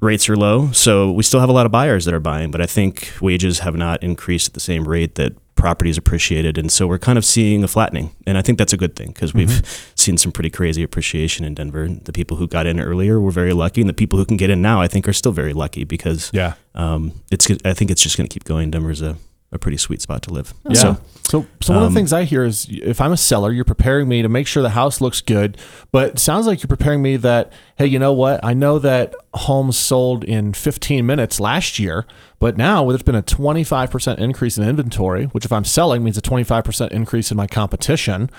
rates 0.00 0.28
are 0.28 0.36
low, 0.36 0.70
so 0.72 1.10
we 1.12 1.22
still 1.22 1.40
have 1.40 1.48
a 1.48 1.52
lot 1.52 1.66
of 1.66 1.72
buyers 1.72 2.04
that 2.06 2.14
are 2.14 2.20
buying, 2.20 2.50
but 2.50 2.60
I 2.60 2.66
think 2.66 3.12
wages 3.20 3.60
have 3.60 3.76
not 3.76 4.02
increased 4.02 4.48
at 4.48 4.54
the 4.54 4.60
same 4.60 4.86
rate 4.88 5.14
that 5.16 5.32
properties 5.56 5.96
appreciated, 5.96 6.58
and 6.58 6.70
so 6.70 6.86
we're 6.86 6.98
kind 6.98 7.16
of 7.16 7.24
seeing 7.24 7.64
a 7.64 7.68
flattening, 7.68 8.10
and 8.26 8.36
I 8.38 8.42
think 8.42 8.58
that's 8.58 8.72
a 8.74 8.76
good 8.76 8.94
thing 8.94 9.08
because 9.08 9.32
we've 9.34 9.62
seen 9.94 10.18
some 10.18 10.30
pretty 10.30 10.50
crazy 10.50 10.82
appreciation 10.82 11.44
in 11.46 11.54
Denver. 11.54 11.88
The 11.88 12.12
people 12.12 12.36
who 12.36 12.46
got 12.46 12.66
in 12.66 12.78
earlier 12.78 13.18
were 13.20 13.30
very 13.30 13.54
lucky, 13.54 13.80
and 13.80 13.88
the 13.88 13.94
people 13.94 14.18
who 14.18 14.26
can 14.26 14.36
get 14.36 14.50
in 14.50 14.60
now, 14.60 14.82
I 14.82 14.86
think, 14.88 15.08
are 15.08 15.14
still 15.14 15.32
very 15.32 15.54
lucky 15.54 15.84
because 15.84 16.30
Yeah. 16.34 16.54
um, 16.74 17.12
it's. 17.32 17.50
I 17.64 17.72
think 17.72 17.90
it's 17.90 18.02
just 18.02 18.16
going 18.18 18.28
to 18.28 18.32
keep 18.32 18.44
going. 18.44 18.70
Denver's 18.70 19.00
a, 19.00 19.16
a 19.52 19.58
pretty 19.58 19.76
sweet 19.76 20.02
spot 20.02 20.22
to 20.22 20.30
live. 20.30 20.54
Yeah. 20.68 20.74
So 20.74 20.96
So, 21.28 21.44
so, 21.60 21.74
one 21.74 21.82
of 21.82 21.88
um, 21.88 21.94
the 21.94 21.98
things 21.98 22.12
I 22.12 22.22
hear 22.22 22.44
is 22.44 22.68
if 22.70 23.00
I'm 23.00 23.10
a 23.10 23.16
seller, 23.16 23.50
you're 23.50 23.64
preparing 23.64 24.08
me 24.08 24.22
to 24.22 24.28
make 24.28 24.46
sure 24.46 24.62
the 24.62 24.70
house 24.70 25.00
looks 25.00 25.20
good, 25.20 25.56
but 25.90 26.10
it 26.10 26.18
sounds 26.20 26.46
like 26.46 26.62
you're 26.62 26.68
preparing 26.68 27.02
me 27.02 27.16
that, 27.16 27.52
hey, 27.76 27.86
you 27.86 27.98
know 27.98 28.12
what? 28.12 28.38
I 28.44 28.54
know 28.54 28.78
that 28.78 29.12
homes 29.34 29.76
sold 29.76 30.22
in 30.22 30.52
15 30.52 31.04
minutes 31.04 31.40
last 31.40 31.80
year, 31.80 32.06
but 32.38 32.56
now 32.56 32.86
there's 32.88 33.02
been 33.02 33.16
a 33.16 33.24
25% 33.24 34.18
increase 34.18 34.56
in 34.56 34.68
inventory, 34.68 35.24
which 35.26 35.44
if 35.44 35.52
I'm 35.52 35.64
selling 35.64 36.04
means 36.04 36.16
a 36.16 36.22
25% 36.22 36.92
increase 36.92 37.32
in 37.32 37.36
my 37.36 37.48
competition. 37.48 38.30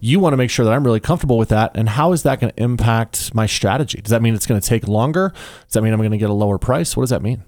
You 0.00 0.18
want 0.18 0.32
to 0.32 0.36
make 0.36 0.50
sure 0.50 0.64
that 0.64 0.72
I'm 0.72 0.84
really 0.84 1.00
comfortable 1.00 1.38
with 1.38 1.50
that. 1.50 1.70
And 1.76 1.90
how 1.90 2.12
is 2.12 2.24
that 2.24 2.40
going 2.40 2.52
to 2.52 2.60
impact 2.62 3.32
my 3.34 3.46
strategy? 3.46 4.00
Does 4.00 4.10
that 4.10 4.20
mean 4.20 4.34
it's 4.34 4.46
going 4.46 4.60
to 4.60 4.66
take 4.66 4.88
longer? 4.88 5.32
Does 5.66 5.74
that 5.74 5.82
mean 5.82 5.92
I'm 5.92 6.00
going 6.00 6.10
to 6.10 6.18
get 6.18 6.30
a 6.30 6.34
lower 6.34 6.58
price? 6.58 6.96
What 6.96 7.04
does 7.04 7.10
that 7.10 7.22
mean? 7.22 7.44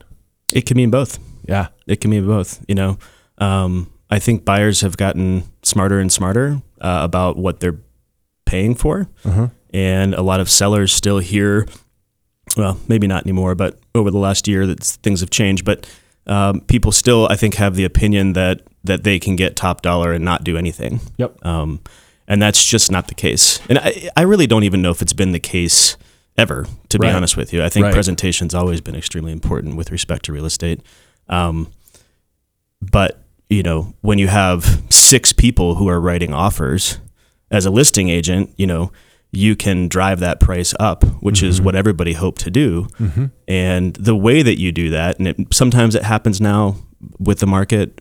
It 0.53 0.67
can 0.67 0.77
mean 0.77 0.91
both. 0.91 1.19
Yeah. 1.47 1.69
it 1.87 2.01
can 2.01 2.11
mean 2.11 2.27
both. 2.27 2.65
You 2.69 2.75
know, 2.75 2.99
um, 3.39 3.91
I 4.11 4.19
think 4.19 4.45
buyers 4.45 4.81
have 4.83 4.97
gotten 4.97 5.45
smarter 5.63 6.01
and 6.01 6.11
smarter 6.13 6.63
uh, 6.81 7.01
about 7.03 7.37
what 7.37 7.61
they're 7.61 7.79
paying 8.47 8.75
for, 8.75 9.09
and 9.73 10.15
a 10.15 10.23
lot 10.23 10.41
of 10.41 10.49
sellers 10.49 10.93
still 10.93 11.19
hear, 11.19 11.67
well, 12.57 12.79
maybe 12.89 13.07
not 13.07 13.25
anymore, 13.25 13.55
but 13.55 13.79
over 13.95 14.11
the 14.11 14.19
last 14.19 14.47
year, 14.47 14.67
that 14.67 14.83
things 14.83 15.21
have 15.21 15.31
changed. 15.31 15.65
But 15.65 15.87
um, 16.27 16.61
people 16.63 16.93
still, 16.93 17.27
I 17.31 17.37
think, 17.37 17.55
have 17.55 17.75
the 17.75 17.85
opinion 17.85 18.35
that 18.35 18.61
that 18.85 19.03
they 19.03 19.19
can 19.19 19.35
get 19.37 19.57
top 19.57 19.83
dollar 19.83 20.13
and 20.13 20.25
not 20.25 20.45
do 20.45 20.57
anything. 20.57 21.01
Yep. 21.17 21.45
Um, 21.45 21.81
and 22.29 22.41
that's 22.41 22.65
just 22.65 22.91
not 22.93 23.09
the 23.09 23.15
case. 23.15 23.61
And 23.69 23.79
I, 23.79 24.11
I 24.17 24.23
really 24.23 24.47
don't 24.47 24.65
even 24.65 24.83
know 24.83 24.91
if 24.91 25.03
it's 25.03 25.13
been 25.13 25.33
the 25.33 25.41
case 25.41 25.97
ever, 26.37 26.67
to 26.89 26.99
be 26.99 27.07
Right. 27.07 27.15
honest 27.15 27.37
with 27.37 27.53
you. 27.53 27.63
I 27.63 27.69
think 27.69 27.85
Right. 27.85 27.95
presentation's 27.95 28.55
always 28.55 28.81
been 28.81 28.97
extremely 28.97 29.33
important 29.33 29.77
with 29.77 29.91
respect 29.93 30.25
to 30.27 30.33
real 30.33 30.45
estate. 30.47 30.81
Um, 31.29 31.69
but, 32.81 33.23
you 33.49 33.63
know, 33.63 33.95
when 34.01 34.19
you 34.19 34.29
have 34.29 34.83
six 34.91 35.33
people 35.33 35.77
who 35.77 35.89
are 35.89 36.01
writing 36.01 36.33
offers 36.35 36.99
as 37.51 37.67
a 37.67 37.71
listing 37.71 38.09
agent, 38.09 38.51
you 38.57 38.67
know, 38.67 38.91
you 39.33 39.57
can 39.57 39.89
drive 39.89 40.21
that 40.21 40.39
price 40.39 40.75
up, 40.79 41.03
which 41.23 41.43
is 41.43 41.61
what 41.61 41.75
everybody 41.75 42.13
hoped 42.13 42.41
to 42.43 42.51
do. 42.51 42.87
And 43.49 43.95
the 43.95 44.15
way 44.15 44.43
that 44.43 44.61
you 44.61 44.71
do 44.71 44.91
that, 44.91 45.19
and 45.19 45.27
it, 45.29 45.37
sometimes 45.53 45.95
it 45.97 46.05
happens 46.05 46.41
now 46.41 46.77
with 47.19 47.41
the 47.41 47.47
market, 47.47 48.01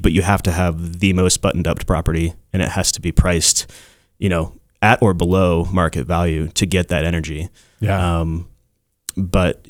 but 0.00 0.12
you 0.12 0.22
have 0.22 0.42
to 0.42 0.52
have 0.52 1.00
the 1.00 1.12
most 1.12 1.42
buttoned 1.42 1.66
up 1.68 1.84
property 1.86 2.32
and 2.52 2.62
it 2.62 2.70
has 2.70 2.90
to 2.92 3.00
be 3.02 3.12
priced, 3.12 3.70
you 4.18 4.30
know, 4.30 4.54
at 4.84 5.02
or 5.02 5.14
below 5.14 5.64
market 5.72 6.06
value 6.06 6.48
to 6.48 6.66
get 6.66 6.88
that 6.88 7.04
energy. 7.04 7.48
Yeah. 7.80 8.20
Um, 8.20 8.48
but 9.16 9.66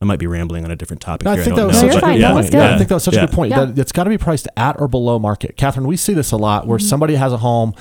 I 0.00 0.04
might 0.04 0.18
be 0.18 0.26
rambling 0.26 0.64
on 0.64 0.70
a 0.70 0.76
different 0.76 1.00
topic 1.00 1.24
No, 1.24 1.32
I 1.32 1.36
think 1.36 1.56
don't 1.56 1.56
that 1.56 1.66
was 1.68 1.76
know, 1.82 1.86
No, 1.86 1.88
such 1.92 1.96
a 1.96 2.00
fine. 2.00 2.18
good 2.18 2.32
point. 2.32 2.52
Yeah, 2.52 2.74
I 2.74 2.76
think 2.76 2.88
that 2.90 2.94
was 2.94 3.04
such 3.04 3.14
a 3.14 3.16
Yeah. 3.16 3.26
good 3.26 3.34
point. 3.34 3.54
That 3.54 3.78
it's 3.78 3.92
got 3.92 4.04
to 4.04 4.10
be 4.10 4.18
priced 4.18 4.48
at 4.56 4.78
or 4.80 4.88
below 4.88 5.18
market. 5.18 5.56
Catherine, 5.56 5.86
we 5.86 5.96
see 5.96 6.12
this 6.14 6.32
a 6.32 6.36
lot 6.36 6.66
where 6.66 6.78
somebody 6.78 7.14
has 7.14 7.32
a 7.32 7.38
home 7.38 7.72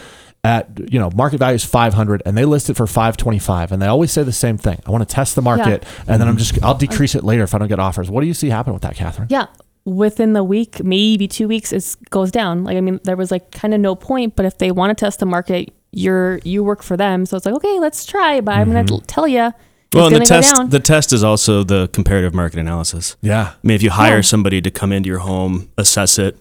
at 0.43 0.69
you 0.93 0.99
know 0.99 1.09
market 1.15 1.39
value 1.39 1.55
is 1.55 1.65
500 1.65 2.21
and 2.25 2.37
they 2.37 2.45
list 2.45 2.69
it 2.69 2.75
for 2.75 2.85
525 2.85 3.71
and 3.71 3.81
they 3.81 3.87
always 3.87 4.11
say 4.11 4.21
the 4.21 4.31
same 4.31 4.59
thing 4.59 4.79
i 4.85 4.91
want 4.91 5.01
to 5.01 5.11
test 5.11 5.33
the 5.33 5.41
market 5.41 5.83
and 6.07 6.21
then 6.21 6.27
i'm 6.27 6.37
just 6.37 6.63
i'll 6.63 6.75
decrease 6.77 7.15
it 7.15 7.23
later 7.23 7.41
if 7.41 7.55
i 7.55 7.57
don't 7.57 7.67
get 7.67 7.79
offers 7.79 8.11
what 8.11 8.21
do 8.21 8.27
you 8.27 8.33
see 8.35 8.49
happen 8.49 8.71
with 8.71 8.83
that 8.83 8.93
catherine 8.95 9.27
Yeah. 9.31 9.47
Within 9.85 10.33
the 10.33 10.43
week, 10.43 10.83
maybe 10.83 11.27
two 11.27 11.47
weeks, 11.47 11.71
it 11.71 11.95
goes 12.09 12.31
down. 12.31 12.63
Like 12.63 12.75
I 12.75 12.81
mean, 12.81 12.99
there 13.03 13.15
was 13.15 13.29
like 13.29 13.51
kind 13.51 13.71
of 13.71 13.79
no 13.79 13.93
point. 13.93 14.35
But 14.35 14.47
if 14.47 14.57
they 14.57 14.71
want 14.71 14.89
to 14.97 15.05
test 15.05 15.19
the 15.19 15.27
market, 15.27 15.71
you're 15.95 16.39
you 16.43 16.63
work 16.63 16.83
for 16.83 16.95
them, 16.97 17.25
so 17.25 17.37
it's 17.37 17.45
like 17.45 17.55
okay, 17.55 17.79
let's 17.79 18.05
try. 18.05 18.41
But 18.41 18.53
I'm 18.55 18.71
gonna 18.71 18.99
tell 19.07 19.27
you, 19.27 19.51
Well, 19.93 20.07
and 20.07 20.15
the 20.17 20.25
test 20.25 20.55
down. 20.55 20.69
the 20.69 20.79
test 20.79 21.13
is 21.13 21.23
also 21.23 21.63
the 21.63 21.87
comparative 21.93 22.33
market 22.33 22.59
analysis. 22.59 23.15
yeah 23.21 23.53
I 23.63 23.67
mean, 23.67 23.75
if 23.75 23.81
you 23.83 23.91
hire 23.91 24.15
Yeah. 24.17 24.21
somebody 24.21 24.61
to 24.61 24.69
come 24.71 24.91
into 24.91 25.07
your 25.09 25.19
home, 25.19 25.69
assess 25.77 26.19
it, 26.19 26.37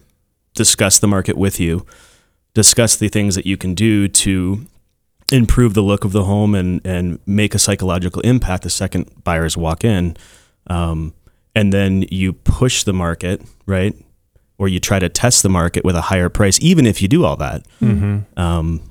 discuss 0.53 0.99
the 0.99 1.07
market 1.07 1.37
with 1.37 1.59
you, 1.59 1.85
discuss 2.53 2.95
the 2.95 3.07
things 3.09 3.35
that 3.35 3.45
you 3.45 3.57
can 3.57 3.73
do 3.73 4.07
to 4.07 4.65
improve 5.31 5.73
the 5.73 5.81
look 5.81 6.03
of 6.05 6.11
the 6.11 6.23
home 6.25 6.53
and 6.53 6.81
and 6.85 7.19
make 7.25 7.55
a 7.55 7.59
psychological 7.59 8.21
impact 8.21 8.63
the 8.63 8.69
second 8.69 9.09
buyers 9.23 9.55
walk 9.57 9.83
in, 9.83 10.15
um, 10.67 11.13
and 11.55 11.71
then 11.73 12.03
you 12.11 12.33
push 12.33 12.83
the 12.83 12.93
market 12.93 13.41
right, 13.65 13.95
or 14.57 14.67
you 14.67 14.79
try 14.79 14.99
to 14.99 15.09
test 15.09 15.41
the 15.43 15.49
market 15.49 15.83
with 15.85 15.95
a 15.95 16.01
higher 16.11 16.29
price, 16.29 16.59
even 16.61 16.85
if 16.85 17.01
you 17.01 17.07
do 17.07 17.23
all 17.25 17.37
that, 17.37 17.63
um, 18.37 18.81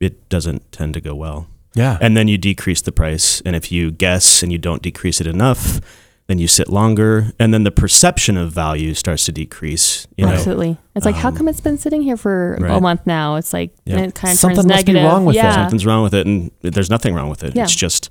it 0.00 0.28
doesn't 0.28 0.70
tend 0.72 0.94
to 0.94 1.00
go 1.00 1.14
well 1.14 1.46
yeah 1.74 1.98
and 2.00 2.16
then 2.16 2.28
you 2.28 2.38
decrease 2.38 2.80
the 2.82 2.92
price 2.92 3.40
and 3.42 3.56
if 3.56 3.70
you 3.72 3.90
guess 3.90 4.42
and 4.42 4.52
you 4.52 4.58
don't 4.58 4.82
decrease 4.82 5.20
it 5.20 5.26
enough 5.26 5.80
then 6.26 6.38
you 6.38 6.48
sit 6.48 6.68
longer 6.68 7.32
and 7.38 7.52
then 7.52 7.64
the 7.64 7.70
perception 7.70 8.36
of 8.38 8.50
value 8.50 8.94
starts 8.94 9.24
to 9.26 9.32
decrease 9.32 10.06
you 10.16 10.24
know 10.24 10.32
Absolutely. 10.32 10.78
It's 10.96 11.04
like, 11.04 11.16
how 11.16 11.28
um, 11.28 11.36
come 11.36 11.48
it's 11.48 11.60
been 11.60 11.76
sitting 11.76 12.00
here 12.02 12.16
for 12.16 12.54
a 12.54 12.80
month 12.80 13.04
now? 13.04 13.34
It's 13.34 13.52
like, 13.52 13.74
Yeah. 13.84 13.98
it 13.98 14.14
kind 14.14 14.32
of 14.32 14.38
Something 14.38 14.56
turns 14.62 14.68
must 14.68 14.86
be 14.86 14.94
wrong 14.94 15.24
with 15.26 15.36
it. 15.36 15.42
something's 15.52 15.84
wrong 15.84 16.02
with 16.04 16.14
it 16.14 16.26
and 16.26 16.50
there's 16.62 16.88
nothing 16.88 17.14
wrong 17.14 17.28
with 17.28 17.44
it 17.44 17.54
Yeah. 17.54 17.64
it's 17.64 17.74
just 17.74 18.08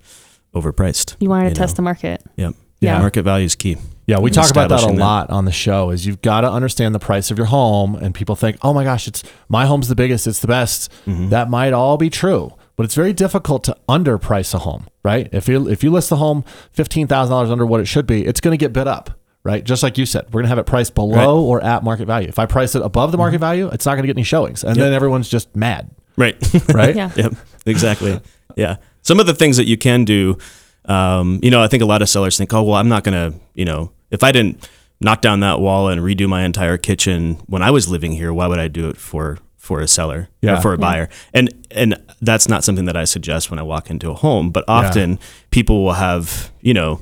overpriced 0.53 1.15
You 1.19 1.29
wanted 1.29 1.45
to 1.45 1.49
you 1.51 1.55
test 1.55 1.73
know. 1.73 1.75
the 1.77 1.81
market. 1.83 2.21
yep 2.35 2.53
Yeah. 2.81 2.99
market 2.99 3.23
value 3.23 3.45
is 3.45 3.55
key 3.55 3.77
Yeah, 4.05 4.19
we 4.19 4.29
talk 4.31 4.51
about 4.51 4.69
that 4.69 4.75
a 4.75 4.77
establishing 4.77 4.97
that. 4.97 5.03
lot 5.05 5.29
on 5.29 5.45
the 5.45 5.51
show. 5.51 5.89
Is 5.89 6.05
you've 6.05 6.21
got 6.21 6.41
to 6.41 6.51
understand 6.51 6.93
the 6.93 6.99
price 6.99 7.31
of 7.31 7.37
your 7.37 7.47
home, 7.47 7.95
and 7.95 8.13
people 8.13 8.35
think, 8.35 8.57
"Oh 8.61 8.73
my 8.73 8.83
gosh, 8.83 9.07
it's 9.07 9.23
my 9.49 9.65
home's 9.65 9.87
the 9.87 9.95
biggest, 9.95 10.27
it's 10.27 10.39
the 10.39 10.47
best." 10.47 10.91
Mm-hmm. 11.07 11.29
That 11.29 11.49
might 11.49 11.71
all 11.73 11.97
be 11.97 12.09
true, 12.09 12.53
but 12.75 12.83
it's 12.85 12.95
very 12.95 13.13
difficult 13.13 13.63
to 13.65 13.77
underprice 13.87 14.53
a 14.53 14.59
home, 14.59 14.87
right? 15.03 15.29
If 15.31 15.47
you 15.47 15.69
if 15.69 15.83
you 15.83 15.91
list 15.91 16.09
the 16.09 16.17
home 16.17 16.43
fifteen 16.71 17.07
thousand 17.07 17.31
dollars 17.31 17.49
under 17.49 17.65
what 17.65 17.79
it 17.79 17.85
should 17.85 18.05
be, 18.05 18.25
it's 18.25 18.41
going 18.41 18.51
to 18.51 18.57
get 18.57 18.73
bid 18.73 18.87
up, 18.87 19.11
right? 19.43 19.63
Just 19.63 19.83
like 19.83 19.97
you 19.97 20.05
said, 20.05 20.25
we're 20.27 20.41
going 20.41 20.45
to 20.45 20.49
have 20.49 20.57
it 20.59 20.65
priced 20.65 20.95
below 20.95 21.41
or 21.41 21.63
at 21.63 21.83
market 21.83 22.05
value. 22.05 22.27
If 22.27 22.39
I 22.39 22.45
price 22.45 22.75
it 22.75 22.81
above 22.81 23.11
the 23.13 23.17
market 23.17 23.39
value, 23.39 23.69
it's 23.71 23.85
not 23.85 23.93
going 23.93 24.03
to 24.03 24.07
get 24.07 24.17
any 24.17 24.23
showings, 24.25 24.63
and 24.65 24.75
Yep. 24.75 24.83
then 24.83 24.93
everyone's 24.93 25.29
just 25.29 25.55
mad, 25.55 25.89
Right. 26.17 26.35
right? 26.73 26.93
Yeah. 26.95 27.09
Yep, 27.15 27.35
exactly. 27.65 28.19
Yeah. 28.57 28.75
Some 29.01 29.19
of 29.21 29.27
the 29.27 29.33
things 29.33 29.55
that 29.57 29.65
you 29.65 29.77
can 29.77 30.03
do, 30.05 30.37
um, 30.85 31.39
you 31.41 31.49
know, 31.51 31.61
I 31.63 31.67
think 31.67 31.81
a 31.81 31.85
lot 31.85 32.01
of 32.01 32.09
sellers 32.09 32.37
think, 32.37 32.53
oh, 32.53 32.63
well, 32.63 32.75
I'm 32.75 32.87
not 32.89 33.03
going 33.03 33.31
to, 33.31 33.37
you 33.53 33.65
know, 33.65 33.91
if 34.11 34.23
I 34.23 34.31
didn't 34.31 34.67
knock 35.01 35.21
down 35.21 35.41
that 35.41 35.59
wall 35.59 35.89
and 35.89 36.01
redo 36.01 36.27
my 36.29 36.43
entire 36.43 36.77
kitchen 36.77 37.35
when 37.47 37.61
I 37.61 37.71
was 37.71 37.89
living 37.89 38.13
here, 38.13 38.33
why 38.33 38.47
would 38.47 38.59
I 38.59 38.67
do 38.67 38.89
it 38.89 38.97
for 38.97 39.37
for 39.57 39.79
a 39.79 39.87
seller 39.87 40.27
Yeah. 40.41 40.57
or 40.57 40.61
for 40.61 40.73
a 40.73 40.77
buyer? 40.77 41.09
And 41.33 41.49
and 41.71 41.95
that's 42.21 42.47
not 42.47 42.63
something 42.63 42.85
that 42.85 42.95
I 42.97 43.05
suggest 43.05 43.49
when 43.49 43.59
I 43.59 43.63
walk 43.63 43.89
into 43.89 44.09
a 44.11 44.13
home. 44.13 44.51
But 44.51 44.65
often 44.67 45.19
people 45.51 45.83
will 45.83 45.93
have, 45.93 46.51
you 46.61 46.73
know, 46.73 47.01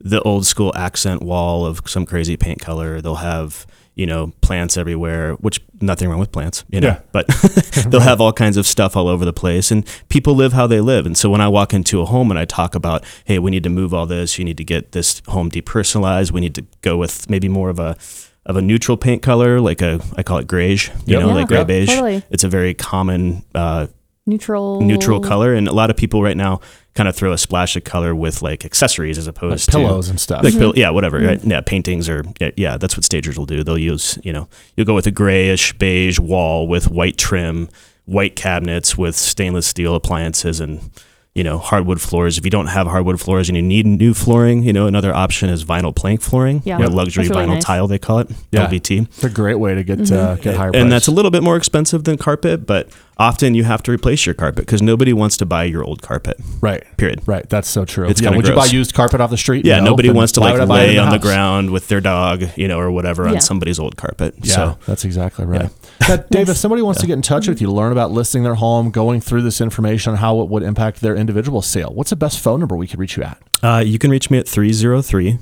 the 0.00 0.20
old 0.22 0.46
school 0.46 0.72
accent 0.76 1.22
wall 1.22 1.64
of 1.66 1.80
some 1.86 2.04
crazy 2.06 2.36
paint 2.36 2.60
color. 2.60 3.00
They'll 3.00 3.16
have 3.16 3.66
you 3.94 4.06
know 4.06 4.32
plants 4.40 4.76
everywhere, 4.76 5.34
which 5.34 5.60
nothing 5.80 6.08
wrong 6.08 6.18
with 6.18 6.32
plants, 6.32 6.64
you 6.70 6.80
know. 6.80 6.88
Yeah. 6.88 7.00
But 7.12 7.26
they'll 7.88 8.00
have 8.00 8.20
all 8.20 8.32
kinds 8.32 8.56
of 8.56 8.66
stuff 8.66 8.96
all 8.96 9.08
over 9.08 9.24
the 9.24 9.32
place, 9.32 9.70
and 9.70 9.86
people 10.08 10.34
live 10.34 10.52
how 10.54 10.66
they 10.66 10.80
live. 10.80 11.04
And 11.06 11.16
so 11.16 11.28
when 11.30 11.40
I 11.40 11.48
walk 11.48 11.74
into 11.74 12.00
a 12.00 12.06
home 12.06 12.30
and 12.30 12.38
I 12.38 12.44
talk 12.46 12.74
about, 12.74 13.04
hey, 13.26 13.38
we 13.38 13.50
need 13.50 13.62
to 13.64 13.70
move 13.70 13.92
all 13.92 14.06
this, 14.06 14.38
you 14.38 14.44
need 14.44 14.56
to 14.56 14.64
get 14.64 14.92
this 14.92 15.20
home 15.28 15.50
depersonalized, 15.50 16.32
we 16.32 16.40
need 16.40 16.54
to 16.54 16.64
go 16.80 16.96
with 16.96 17.28
maybe 17.28 17.48
more 17.48 17.68
of 17.70 17.78
a 17.78 17.96
of 18.44 18.56
a 18.56 18.62
neutral 18.62 18.96
paint 18.96 19.22
color, 19.22 19.60
like 19.60 19.82
a 19.82 20.00
I 20.16 20.22
call 20.22 20.38
it 20.38 20.46
grayish, 20.48 20.88
you 20.88 20.94
Yep. 21.14 21.20
know, 21.20 21.28
Yeah, 21.28 21.34
like 21.34 21.48
gray 21.48 21.58
yep, 21.58 21.66
beige. 21.66 21.88
totally. 21.88 22.22
It's 22.30 22.44
a 22.44 22.48
very 22.48 22.74
common 22.74 23.44
uh, 23.54 23.86
Neutral. 24.26 24.80
neutral 24.80 25.20
color, 25.20 25.52
and 25.54 25.68
a 25.68 25.72
lot 25.72 25.90
of 25.90 25.96
people 25.96 26.22
right 26.22 26.36
now 26.36 26.60
kind 26.94 27.08
of 27.08 27.16
throw 27.16 27.32
a 27.32 27.38
splash 27.38 27.74
of 27.76 27.84
color 27.84 28.14
with 28.14 28.42
like 28.42 28.64
accessories 28.64 29.16
as 29.18 29.26
Like 29.26 29.36
opposed 29.36 29.64
to 29.66 29.72
pillows 29.72 30.08
and 30.08 30.20
stuff. 30.20 30.44
like 30.44 30.52
pill- 30.52 30.70
mm-hmm. 30.72 30.78
yeah, 30.80 30.90
whatever. 30.90 31.18
Right? 31.18 31.38
Mm-hmm. 31.38 31.50
Yeah, 31.50 31.60
paintings 31.62 32.08
or 32.08 32.24
yeah, 32.40 32.50
yeah, 32.56 32.76
that's 32.76 32.96
what 32.96 33.04
stagers 33.04 33.38
will 33.38 33.46
do. 33.46 33.64
They'll 33.64 33.78
use 33.78 34.18
you 34.22 34.32
know 34.32 34.48
you'll 34.76 34.86
go 34.86 34.94
with 34.94 35.06
a 35.06 35.10
grayish 35.10 35.72
beige 35.74 36.18
wall 36.18 36.68
with 36.68 36.90
white 36.90 37.16
trim, 37.16 37.68
white 38.04 38.36
cabinets 38.36 38.96
with 38.98 39.16
stainless 39.16 39.66
steel 39.66 39.94
appliances 39.94 40.60
and 40.60 40.90
you 41.34 41.42
know 41.42 41.58
hardwood 41.58 42.00
floors. 42.00 42.36
If 42.36 42.44
you 42.44 42.50
don't 42.50 42.66
have 42.66 42.86
hardwood 42.86 43.18
floors 43.20 43.48
and 43.48 43.56
you 43.56 43.62
need 43.62 43.86
new 43.86 44.12
flooring, 44.12 44.62
you 44.64 44.72
know 44.72 44.86
another 44.86 45.14
option 45.14 45.48
is 45.48 45.64
vinyl 45.64 45.94
plank 45.94 46.20
flooring, 46.20 46.62
Yeah. 46.64 46.78
or 46.80 46.88
luxury 46.88 47.28
really 47.28 47.46
vinyl 47.46 47.54
nice. 47.54 47.64
tile 47.64 47.86
they 47.86 47.98
call 47.98 48.18
it, 48.18 48.30
Yeah. 48.50 48.66
LVT. 48.66 49.02
It's 49.08 49.24
a 49.24 49.30
great 49.30 49.58
way 49.58 49.74
to 49.74 49.82
get 49.82 50.10
uh, 50.12 50.34
get 50.36 50.56
higher. 50.56 50.70
And 50.74 50.92
that's 50.92 51.06
a 51.06 51.10
little 51.12 51.30
bit 51.30 51.42
more 51.42 51.56
expensive 51.56 52.04
than 52.04 52.18
carpet, 52.18 52.66
but 52.66 52.90
often 53.18 53.54
you 53.54 53.64
have 53.64 53.82
to 53.84 53.90
replace 53.92 54.26
your 54.26 54.34
carpet 54.34 54.66
because 54.66 54.82
nobody 54.82 55.12
wants 55.12 55.36
to 55.38 55.46
buy 55.46 55.64
your 55.64 55.84
old 55.84 56.02
carpet. 56.02 56.36
right. 56.60 56.82
Period. 56.98 57.20
Right, 57.26 57.48
that's 57.48 57.68
so 57.68 57.84
true. 57.84 58.08
It's 58.08 58.20
yeah, 58.20 58.26
kinda 58.28 58.36
would 58.36 58.48
you 58.48 58.54
buy 58.54 58.66
used 58.66 58.92
carpet 58.94 59.20
off 59.20 59.30
the 59.30 59.36
street? 59.38 59.64
Yeah, 59.64 59.78
No. 59.78 59.86
nobody 59.86 60.10
wants 60.10 60.32
to 60.32 60.40
like 60.40 60.52
would 60.52 60.62
I 60.62 60.66
buy 60.66 60.82
it 60.84 60.88
lay 60.88 60.98
on 60.98 61.06
the 61.08 61.12
house? 61.16 61.22
ground 61.22 61.70
with 61.70 61.88
their 61.88 62.00
dog, 62.00 62.44
you 62.56 62.68
know, 62.68 62.78
or 62.78 62.90
whatever 62.90 63.24
Yeah. 63.24 63.32
on 63.36 63.40
somebody's 63.40 63.78
old 63.78 63.96
carpet. 63.96 64.34
Yeah, 64.42 64.54
So 64.54 64.78
that's 64.86 65.04
exactly 65.04 65.46
right. 65.46 65.70
Now, 66.08 66.16
Dave, 66.30 66.48
if 66.48 66.56
somebody 66.56 66.82
wants 66.82 67.00
to 67.00 67.06
get 67.06 67.14
in 67.14 67.22
touch 67.22 67.48
with 67.48 67.60
you, 67.60 67.70
learn 67.70 67.92
about 67.92 68.10
listing 68.10 68.42
their 68.42 68.54
home, 68.56 68.90
going 68.90 69.20
through 69.20 69.42
this 69.42 69.60
information, 69.60 70.12
on 70.12 70.18
how 70.18 70.40
it 70.40 70.48
would 70.48 70.62
impact 70.62 71.00
their 71.00 71.14
individual 71.16 71.62
sale, 71.62 71.92
what's 71.94 72.10
the 72.10 72.16
best 72.16 72.38
phone 72.40 72.60
number 72.60 72.76
we 72.76 72.86
could 72.86 72.98
reach 72.98 73.16
you 73.16 73.22
at? 73.22 73.40
uh, 73.62 73.82
you 73.84 73.98
can 73.98 74.10
reach 74.10 74.30
me 74.30 74.38
at 74.38 74.48
303 74.48 75.38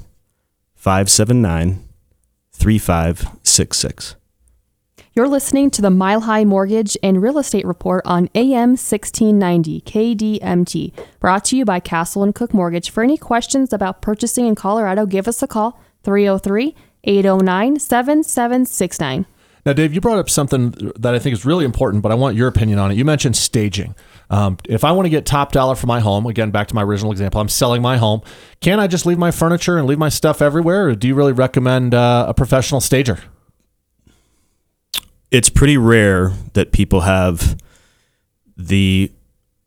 579 0.74 1.84
3566. 2.52 4.16
You're 5.12 5.28
listening 5.28 5.70
to 5.72 5.82
the 5.82 5.90
Mile 5.90 6.20
High 6.20 6.44
Mortgage 6.44 6.96
and 7.02 7.20
Real 7.20 7.38
Estate 7.38 7.66
Report 7.66 8.02
on 8.06 8.28
AM 8.34 8.70
1690 8.76 9.80
KDMT, 9.80 10.92
brought 11.18 11.44
to 11.46 11.56
you 11.56 11.64
by 11.64 11.80
Castle 11.80 12.22
and 12.22 12.34
Cooke 12.34 12.54
Mortgage. 12.54 12.90
For 12.90 13.02
any 13.02 13.16
questions 13.18 13.72
about 13.72 14.02
purchasing 14.02 14.46
in 14.46 14.54
Colorado, 14.54 15.06
give 15.06 15.26
us 15.26 15.42
a 15.42 15.48
call 15.48 15.80
303 16.04 16.76
809 17.04 17.78
7769. 17.80 19.26
Now, 19.66 19.72
Dave, 19.74 19.92
you 19.92 20.00
brought 20.00 20.18
up 20.18 20.30
something 20.30 20.70
that 20.98 21.14
I 21.14 21.18
think 21.18 21.34
is 21.34 21.44
really 21.44 21.64
important, 21.64 22.02
but 22.02 22.10
I 22.10 22.14
want 22.14 22.36
your 22.36 22.48
opinion 22.48 22.78
on 22.78 22.90
it. 22.90 22.96
You 22.96 23.04
mentioned 23.04 23.36
staging. 23.36 23.94
Um, 24.30 24.56
if 24.68 24.84
I 24.84 24.92
want 24.92 25.06
to 25.06 25.10
get 25.10 25.26
top 25.26 25.52
dollar 25.52 25.74
for 25.74 25.86
my 25.86 26.00
home, 26.00 26.26
again, 26.26 26.50
back 26.50 26.68
to 26.68 26.74
my 26.74 26.82
original 26.82 27.12
example, 27.12 27.40
I'm 27.40 27.48
selling 27.48 27.82
my 27.82 27.96
home. 27.96 28.22
Can 28.60 28.80
I 28.80 28.86
just 28.86 29.04
leave 29.04 29.18
my 29.18 29.30
furniture 29.30 29.76
and 29.76 29.86
leave 29.86 29.98
my 29.98 30.08
stuff 30.08 30.40
everywhere, 30.40 30.88
or 30.88 30.94
do 30.94 31.08
you 31.08 31.14
really 31.14 31.32
recommend 31.32 31.94
uh, 31.94 32.26
a 32.28 32.34
professional 32.34 32.80
stager? 32.80 33.18
It's 35.30 35.48
pretty 35.48 35.76
rare 35.76 36.32
that 36.54 36.72
people 36.72 37.00
have 37.02 37.60
the 38.56 39.12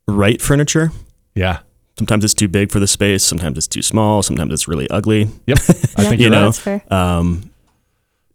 right 0.08 0.42
furniture. 0.42 0.92
Yeah. 1.36 1.60
Sometimes 1.98 2.24
it's 2.26 2.34
too 2.34 2.48
big 2.48 2.72
for 2.72 2.80
the 2.80 2.88
space, 2.88 3.24
sometimes 3.24 3.58
it's 3.58 3.68
too 3.68 3.82
small, 3.82 4.24
sometimes 4.24 4.52
it's 4.52 4.68
really 4.68 4.90
ugly. 4.90 5.30
Yep. 5.46 5.58
I 5.60 5.62
think 6.04 6.14
You 6.20 6.24
you're 6.24 6.30
know, 6.32 6.38
right. 6.38 6.46
That's 6.46 6.60
fair. 6.60 6.84
Um, 6.94 7.50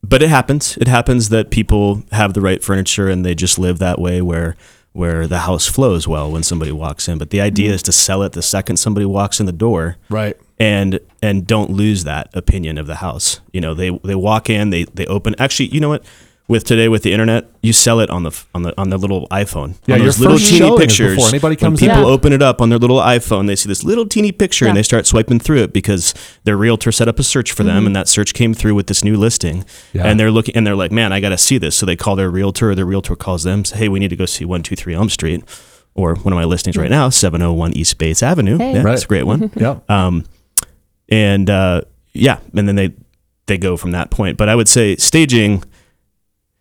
but 0.02 0.22
it 0.22 0.28
happens. 0.28 0.76
It 0.78 0.88
happens 0.88 1.28
that 1.30 1.50
people 1.50 2.02
have 2.12 2.34
the 2.34 2.40
right 2.40 2.62
furniture 2.62 3.08
and 3.08 3.24
they 3.24 3.34
just 3.34 3.58
live 3.58 3.78
that 3.78 3.98
way 4.00 4.22
where 4.22 4.56
where 4.92 5.26
the 5.26 5.40
house 5.40 5.66
flows 5.66 6.08
well 6.08 6.30
when 6.30 6.42
somebody 6.42 6.72
walks 6.72 7.08
in. 7.08 7.18
But 7.18 7.30
the 7.30 7.40
idea 7.40 7.68
mm-hmm. 7.68 7.74
is 7.74 7.82
to 7.84 7.92
sell 7.92 8.22
it 8.22 8.32
the 8.32 8.42
second 8.42 8.78
somebody 8.78 9.06
walks 9.06 9.38
in 9.38 9.46
the 9.46 9.52
door 9.52 9.96
Right. 10.08 10.36
and 10.58 10.98
and 11.22 11.46
don't 11.46 11.70
lose 11.70 12.04
that 12.04 12.30
opinion 12.34 12.78
of 12.78 12.86
the 12.86 12.96
house. 12.96 13.40
You 13.52 13.60
know, 13.60 13.74
they 13.74 13.90
they 14.02 14.14
walk 14.14 14.48
in, 14.50 14.70
they 14.70 14.84
they 14.84 15.06
open. 15.06 15.34
Actually, 15.38 15.68
you 15.68 15.80
know 15.80 15.88
what? 15.90 16.04
With 16.50 16.64
today 16.64 16.88
with 16.88 17.02
the 17.02 17.12
internet, 17.12 17.44
you 17.62 17.74
sell 17.74 18.00
it 18.00 18.08
on 18.08 18.22
the 18.22 18.30
on 18.54 18.62
the 18.62 18.72
on 18.80 18.88
the 18.88 18.96
little 18.96 19.28
iPhone. 19.28 19.74
Yeah, 19.86 19.96
on 19.96 20.00
your 20.00 20.06
those 20.06 20.18
little 20.18 20.36
first 20.38 20.46
teeny 20.48 20.58
showing 20.60 20.78
pictures. 20.80 21.14
before 21.16 21.28
anybody 21.28 21.52
when 21.56 21.58
comes 21.58 21.80
people 21.80 21.96
in. 21.98 22.02
Yeah. 22.04 22.08
open 22.08 22.32
it 22.32 22.40
up 22.40 22.62
on 22.62 22.70
their 22.70 22.78
little 22.78 22.96
iPhone, 23.00 23.46
they 23.46 23.54
see 23.54 23.68
this 23.68 23.84
little 23.84 24.06
teeny 24.08 24.32
picture 24.32 24.66
and 24.66 24.74
they 24.74 24.82
start 24.82 25.06
swiping 25.06 25.38
through 25.40 25.58
it 25.64 25.74
because 25.74 26.14
their 26.44 26.56
realtor 26.56 26.90
set 26.90 27.06
up 27.06 27.18
a 27.18 27.22
search 27.22 27.52
for 27.52 27.64
them, 27.64 27.84
and 27.84 27.94
that 27.94 28.08
search 28.08 28.32
came 28.32 28.54
through 28.54 28.74
with 28.74 28.86
this 28.86 29.04
new 29.04 29.18
listing. 29.18 29.66
Yeah. 29.92 30.06
And 30.06 30.18
they're 30.18 30.30
looking 30.30 30.56
and 30.56 30.66
they're 30.66 30.74
like, 30.74 30.90
"Man, 30.90 31.12
I 31.12 31.20
got 31.20 31.28
to 31.28 31.38
see 31.38 31.58
this." 31.58 31.76
So 31.76 31.84
they 31.84 31.96
call 31.96 32.16
their 32.16 32.30
realtor, 32.30 32.70
or 32.70 32.74
their 32.74 32.86
realtor 32.86 33.14
calls 33.14 33.42
them, 33.42 33.66
say, 33.66 33.76
"Hey, 33.76 33.88
we 33.90 33.98
need 34.00 34.08
to 34.08 34.16
go 34.16 34.24
see 34.24 34.46
one 34.46 34.62
two 34.62 34.74
three 34.74 34.94
Elm 34.94 35.10
Street." 35.10 35.44
Or 35.94 36.14
one 36.14 36.32
of 36.32 36.36
my 36.38 36.44
listings 36.44 36.76
right 36.76 36.90
now, 36.90 37.08
701 37.10 37.72
East 37.72 37.98
Bates 37.98 38.22
Avenue. 38.22 38.56
Hey. 38.56 38.72
Yeah, 38.74 38.82
Right. 38.82 38.92
that's 38.92 39.02
a 39.04 39.08
great 39.08 39.24
one. 39.24 39.50
Yep. 39.56 39.90
Um, 39.90 40.24
and 41.08 41.50
uh, 41.50 41.82
yeah, 42.14 42.38
and 42.54 42.66
then 42.68 42.76
they 42.76 42.94
they 43.46 43.58
go 43.58 43.76
from 43.76 43.90
that 43.90 44.10
point. 44.10 44.38
But 44.38 44.48
I 44.48 44.54
would 44.54 44.68
say 44.68 44.96
staging. 44.96 45.62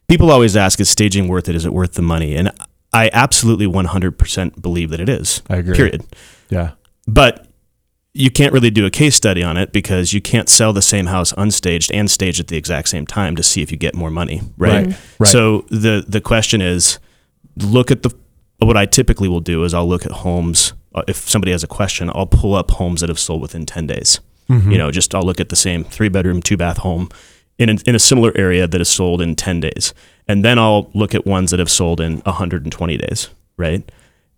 People 0.08 0.32
always 0.32 0.56
ask, 0.56 0.80
"Is 0.80 0.90
staging 0.90 1.28
worth 1.28 1.50
it? 1.50 1.56
Is 1.56 1.66
it 1.66 1.74
worth 1.74 1.94
the 1.94 2.02
money?" 2.02 2.36
And 2.36 2.52
I 2.94 3.10
absolutely 3.14 3.68
100% 3.68 4.62
believe 4.62 4.90
that 4.92 5.00
it 5.00 5.10
is. 5.10 5.42
I 5.50 5.58
agree. 5.58 5.76
Period. 5.76 6.04
Yeah. 6.50 6.72
But 7.08 7.48
you 8.14 8.32
can't 8.32 8.52
really 8.54 8.72
do 8.72 8.86
a 8.86 8.90
case 8.90 9.16
study 9.16 9.44
on 9.44 9.58
it 9.58 9.72
because 9.72 10.12
you 10.14 10.22
can't 10.22 10.50
sell 10.50 10.74
the 10.74 10.82
same 10.82 11.06
house 11.08 11.34
unstaged 11.34 11.92
and 11.94 12.10
staged 12.10 12.40
at 12.40 12.48
the 12.48 12.58
exact 12.58 12.90
same 12.90 13.06
time 13.06 13.36
to 13.36 13.44
see 13.44 13.62
if 13.62 13.72
you 13.72 13.78
get 13.78 13.94
more 13.94 14.10
money, 14.10 14.42
right? 14.58 14.88
Right. 14.88 14.96
Right. 15.20 15.30
So 15.30 15.66
the 15.70 16.04
the 16.08 16.22
question 16.22 16.62
is, 16.62 17.00
look 17.58 17.92
at 17.92 18.04
the. 18.04 18.12
What 18.60 18.76
I 18.76 18.88
typically 18.88 19.28
will 19.28 19.40
do 19.42 19.64
is 19.66 19.74
I'll 19.76 19.88
look 19.88 20.06
at 20.06 20.12
homes. 20.12 20.74
uh, 20.96 21.04
If 21.08 21.30
somebody 21.30 21.52
has 21.52 21.64
a 21.64 21.68
question, 21.68 22.10
I'll 22.16 22.26
pull 22.26 22.56
up 22.56 22.72
homes 22.72 23.02
that 23.02 23.10
have 23.10 23.20
sold 23.20 23.42
within 23.42 23.66
ten 23.68 23.86
days. 23.86 24.20
Mm-hmm. 24.50 24.72
You 24.72 24.78
know, 24.80 24.90
just 24.90 25.14
I'll 25.14 25.22
look 25.24 25.40
at 25.40 25.50
the 25.50 25.56
same 25.56 25.84
three 25.84 26.10
bedroom, 26.10 26.42
two 26.42 26.58
bath 26.58 26.78
home 26.78 27.10
in 27.58 27.70
a, 27.70 27.78
in 27.86 27.96
a 27.96 28.00
similar 28.00 28.32
area 28.36 28.68
that 28.68 28.80
is 28.82 28.90
sold 28.90 29.22
in 29.22 29.36
ten 29.36 29.60
days, 29.60 29.94
and 30.28 30.44
then 30.46 30.60
I'll 30.60 30.90
look 30.94 31.16
at 31.16 31.26
ones 31.26 31.52
that 31.52 31.60
have 31.60 31.70
sold 31.72 32.00
in 32.02 32.18
120 32.20 32.98
days, 32.98 33.30
right? 33.58 33.90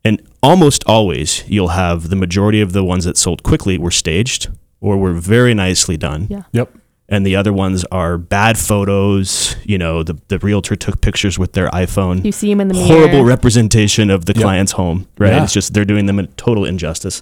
And 0.06 0.22
almost 0.42 0.84
always, 0.86 1.44
you'll 1.50 1.70
have 1.70 2.10
the 2.10 2.16
majority 2.16 2.62
of 2.62 2.72
the 2.72 2.84
ones 2.84 3.04
that 3.06 3.18
sold 3.18 3.44
quickly 3.44 3.78
were 3.78 3.92
staged 3.92 4.48
or 4.82 4.98
were 4.98 5.14
very 5.14 5.54
nicely 5.54 5.98
done 5.98 6.28
Yeah. 6.30 6.44
Yep. 6.54 6.70
and 7.10 7.26
the 7.26 7.36
other 7.36 7.52
ones 7.52 7.84
are 7.92 8.18
bad 8.18 8.58
photos. 8.58 9.58
You 9.66 9.78
know, 9.78 10.04
the 10.04 10.16
the 10.30 10.40
realtor 10.40 10.78
took 10.78 11.02
pictures 11.02 11.38
with 11.38 11.52
their 11.52 11.70
iPhone. 11.72 12.24
You 12.24 12.32
see 12.32 12.48
them 12.50 12.62
in 12.62 12.70
the 12.70 12.76
mirror. 12.76 12.88
Horrible 12.88 13.26
representation 13.26 14.10
of 14.10 14.24
the 14.26 14.34
Yep. 14.34 14.42
client's 14.42 14.72
home, 14.74 15.08
right? 15.18 15.34
Yeah. 15.34 15.44
It's 15.44 15.52
just 15.54 15.74
they're 15.74 15.84
doing 15.84 16.06
them 16.06 16.20
a 16.20 16.28
total 16.28 16.64
injustice. 16.64 17.22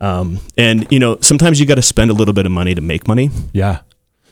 Um, 0.00 0.40
and 0.58 0.86
you 0.90 0.98
know, 0.98 1.16
sometimes 1.22 1.58
you 1.60 1.66
got 1.66 1.76
to 1.76 1.82
spend 1.82 2.10
a 2.10 2.14
little 2.14 2.34
bit 2.34 2.44
of 2.46 2.52
money 2.52 2.74
to 2.74 2.80
make 2.82 3.08
money, 3.08 3.30
Yeah. 3.54 3.78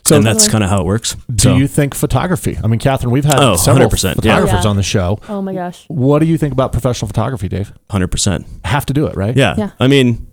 So 0.07 0.15
and 0.17 0.25
that's 0.25 0.47
kind 0.47 0.63
of 0.63 0.69
how 0.69 0.79
it 0.81 0.85
works. 0.85 1.15
do 1.33 1.43
So, 1.49 1.55
you 1.57 1.67
think 1.67 1.93
photography? 1.95 2.57
I 2.63 2.67
mean, 2.67 2.79
Catherine, 2.79 3.11
we've 3.11 3.25
had 3.25 3.39
Oh, 3.39 3.55
several 3.55 3.87
100%, 3.89 4.15
photographers 4.15 4.63
Yeah. 4.63 4.69
on 4.69 4.75
the 4.77 4.83
show. 4.83 5.19
Oh 5.29 5.41
my 5.41 5.53
gosh. 5.53 5.85
What 5.87 6.19
do 6.19 6.25
you 6.25 6.37
think 6.37 6.53
about 6.53 6.71
professional 6.71 7.07
photography, 7.07 7.47
Dave? 7.49 7.73
hundred 7.89 8.07
percent? 8.07 8.45
Have 8.65 8.85
to 8.87 8.93
do 8.93 9.05
it, 9.07 9.15
right? 9.15 9.35
Yeah. 9.35 9.55
Yeah. 9.57 9.71
I 9.79 9.87
mean, 9.87 10.27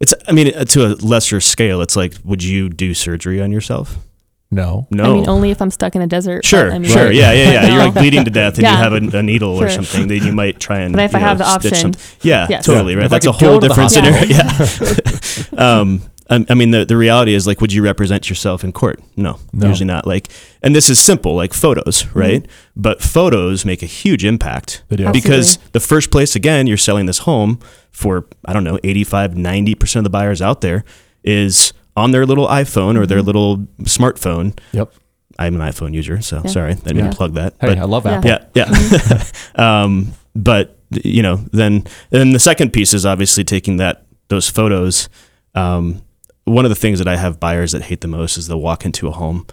it's. 0.00 0.14
I 0.28 0.32
mean, 0.32 0.52
uh, 0.54 0.64
to 0.64 0.86
a 0.86 0.88
lesser 0.96 1.40
scale, 1.40 1.80
it's 1.80 1.96
like, 1.96 2.14
would 2.24 2.42
you 2.42 2.68
do 2.68 2.94
surgery 2.94 3.40
on 3.40 3.50
yourself? 3.52 3.96
No. 4.54 4.86
No. 4.90 5.04
I 5.04 5.14
mean, 5.14 5.28
only 5.28 5.50
if 5.50 5.60
I'm 5.60 5.70
stuck 5.70 5.94
in 5.96 6.02
a 6.02 6.06
desert. 6.06 6.44
Sure, 6.44 6.66
but, 6.68 6.74
I 6.74 6.78
mean, 6.78 6.90
sure, 6.90 7.06
Right. 7.06 7.14
yeah, 7.14 7.32
yeah, 7.32 7.52
yeah. 7.52 7.66
You're 7.74 7.84
like 7.84 7.94
bleeding 7.94 8.24
to 8.24 8.30
death, 8.30 8.54
and 8.54 8.62
Yeah. 8.62 8.72
you 8.72 8.76
have 8.92 9.14
a, 9.14 9.18
a 9.18 9.22
needle 9.22 9.60
or 9.60 9.68
something. 9.68 10.08
Then 10.08 10.22
you 10.24 10.32
might 10.32 10.60
try 10.60 10.80
and. 10.80 10.94
But 10.94 11.02
if 11.06 11.12
you 11.12 11.18
I 11.18 11.22
have 11.22 11.38
the 11.38 11.46
option. 11.46 11.74
some- 11.74 11.92
yeah, 12.22 12.46
Yes. 12.48 12.64
totally, 12.64 12.94
right. 12.96 13.04
If 13.06 13.10
That's 13.10 13.26
a 13.26 13.32
whole 13.32 13.60
to 13.60 13.68
the 13.68 13.68
different 13.68 13.90
scenario. 13.90 14.24
Yeah. 14.24 15.58
um, 15.80 16.02
I, 16.30 16.44
I 16.48 16.54
mean, 16.54 16.70
the, 16.70 16.86
the 16.86 16.96
reality 16.96 17.34
is 17.34 17.46
like, 17.46 17.60
would 17.60 17.72
you 17.72 17.82
represent 17.82 18.30
yourself 18.30 18.64
in 18.64 18.72
court? 18.72 18.98
No, 19.16 19.38
No. 19.52 19.68
usually 19.68 19.86
not. 19.86 20.06
Like, 20.06 20.28
and 20.62 20.74
this 20.74 20.88
is 20.88 20.98
simple, 20.98 21.34
like 21.34 21.52
photos, 21.52 22.06
right? 22.14 22.46
But 22.74 23.02
photos 23.02 23.64
make 23.66 23.82
a 23.82 23.86
huge 23.86 24.24
impact 24.24 24.84
They 24.88 24.96
do. 24.96 25.12
because 25.12 25.56
Absolutely. 25.56 25.70
the 25.72 25.80
first 25.80 26.10
place, 26.10 26.34
again, 26.34 26.66
you're 26.66 26.78
selling 26.78 27.04
this 27.06 27.18
home 27.18 27.58
for, 27.90 28.26
I 28.46 28.54
don't 28.54 28.64
know, 28.64 28.78
85, 28.82 29.32
90% 29.32 29.96
of 29.96 30.04
the 30.04 30.10
buyers 30.10 30.40
out 30.40 30.62
there 30.62 30.84
is 31.24 31.74
on 31.96 32.10
their 32.10 32.26
little 32.26 32.46
iPhone 32.48 32.98
or 32.98 33.06
their 33.06 33.22
little 33.22 33.58
smartphone. 33.82 34.58
Yep. 34.72 34.92
I'm 35.38 35.60
an 35.60 35.60
iPhone 35.62 35.94
user, 35.94 36.20
so 36.20 36.40
Yeah. 36.44 36.50
sorry, 36.50 36.70
I 36.70 36.74
didn't 36.74 36.96
mean 36.96 37.04
Yeah. 37.06 37.10
to 37.10 37.16
plug 37.16 37.34
that. 37.34 37.54
Hey, 37.60 37.68
but 37.68 37.78
I 37.78 37.84
love 37.84 38.04
Yeah. 38.04 38.12
Apple. 38.12 38.30
yeah, 38.30 38.44
yeah. 38.54 39.24
um, 39.82 40.12
but 40.34 40.78
you 41.02 41.22
know, 41.22 41.44
then 41.52 41.84
then 42.10 42.30
the 42.32 42.38
second 42.38 42.72
piece 42.72 42.94
is 42.94 43.04
obviously 43.04 43.42
taking 43.44 43.78
that 43.78 44.06
those 44.28 44.48
photos. 44.48 45.08
Um, 45.54 46.02
one 46.44 46.64
of 46.64 46.68
the 46.68 46.74
things 46.76 46.98
that 46.98 47.08
I 47.08 47.16
have 47.16 47.40
buyers 47.40 47.72
that 47.72 47.82
hate 47.82 48.00
the 48.00 48.08
most 48.08 48.36
is 48.36 48.46
they'll 48.48 48.60
walk 48.60 48.84
into 48.84 49.08
a 49.08 49.10
home 49.10 49.46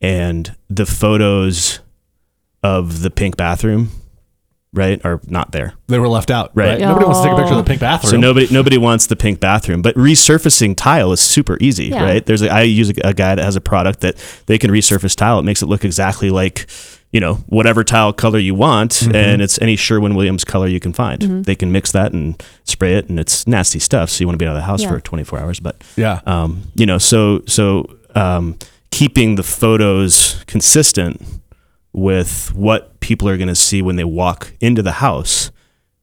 and 0.00 0.54
the 0.68 0.86
photos 0.86 1.80
of 2.62 3.02
the 3.02 3.10
pink 3.10 3.36
bathroom, 3.36 3.90
right, 4.72 5.00
are 5.04 5.20
not 5.26 5.52
there. 5.52 5.74
They 5.86 5.98
were 5.98 6.08
left 6.08 6.30
out. 6.30 6.50
Right. 6.54 6.70
Right. 6.72 6.80
Nobody 6.80 7.04
wants 7.06 7.20
to 7.20 7.24
take 7.26 7.32
a 7.32 7.36
picture 7.36 7.54
of 7.54 7.64
the 7.64 7.68
pink 7.68 7.80
bathroom. 7.80 8.10
So 8.10 8.16
nobody 8.16 8.46
nobody 8.52 8.78
wants 8.78 9.06
the 9.06 9.16
pink 9.16 9.40
bathroom, 9.40 9.82
but 9.82 9.94
resurfacing 9.94 10.76
tile 10.76 11.12
is 11.12 11.20
super 11.20 11.56
easy, 11.60 11.86
Yeah. 11.86 12.02
right? 12.04 12.24
There's 12.26 12.42
a, 12.42 12.50
I 12.52 12.62
use 12.62 12.90
a, 12.90 12.94
a 13.04 13.14
guy 13.14 13.34
that 13.34 13.44
has 13.44 13.56
a 13.56 13.60
product 13.60 14.00
that 14.00 14.16
they 14.46 14.58
can 14.58 14.70
resurface 14.70 15.16
tile. 15.16 15.38
It 15.38 15.44
makes 15.44 15.62
it 15.62 15.66
look 15.66 15.84
exactly 15.84 16.30
like 16.30 16.66
you 17.10 17.20
know 17.20 17.36
whatever 17.46 17.82
tile 17.84 18.12
color 18.12 18.38
you 18.38 18.54
want, 18.54 18.90
Mm-hmm. 18.92 19.14
and 19.16 19.40
it's 19.42 19.58
any 19.62 19.76
Sherwin 19.76 20.14
Williams 20.14 20.44
color 20.44 20.66
you 20.66 20.78
can 20.80 20.92
find. 20.92 21.44
They 21.44 21.54
can 21.54 21.72
mix 21.72 21.90
that 21.92 22.12
and 22.12 22.42
spray 22.64 22.94
it, 22.96 23.08
and 23.08 23.18
it's 23.18 23.46
nasty 23.46 23.78
stuff. 23.78 24.10
So 24.10 24.20
you 24.22 24.26
want 24.26 24.38
to 24.38 24.42
be 24.42 24.46
out 24.46 24.52
of 24.56 24.58
the 24.58 24.66
house 24.66 24.82
Yeah. 24.82 24.90
for 24.90 25.00
24 25.00 25.38
hours, 25.38 25.58
but 25.60 25.82
yeah. 25.96 26.20
um, 26.26 26.64
you 26.74 26.84
know, 26.84 26.98
so 26.98 27.42
so 27.46 27.86
um, 28.14 28.58
keeping 28.90 29.36
the 29.36 29.42
photos 29.42 30.44
consistent 30.46 31.22
with 31.92 32.52
what 32.54 32.98
people 33.00 33.28
are 33.28 33.36
going 33.36 33.48
to 33.48 33.54
see 33.54 33.82
when 33.82 33.96
they 33.96 34.04
walk 34.04 34.52
into 34.60 34.82
the 34.82 34.92
house 34.92 35.50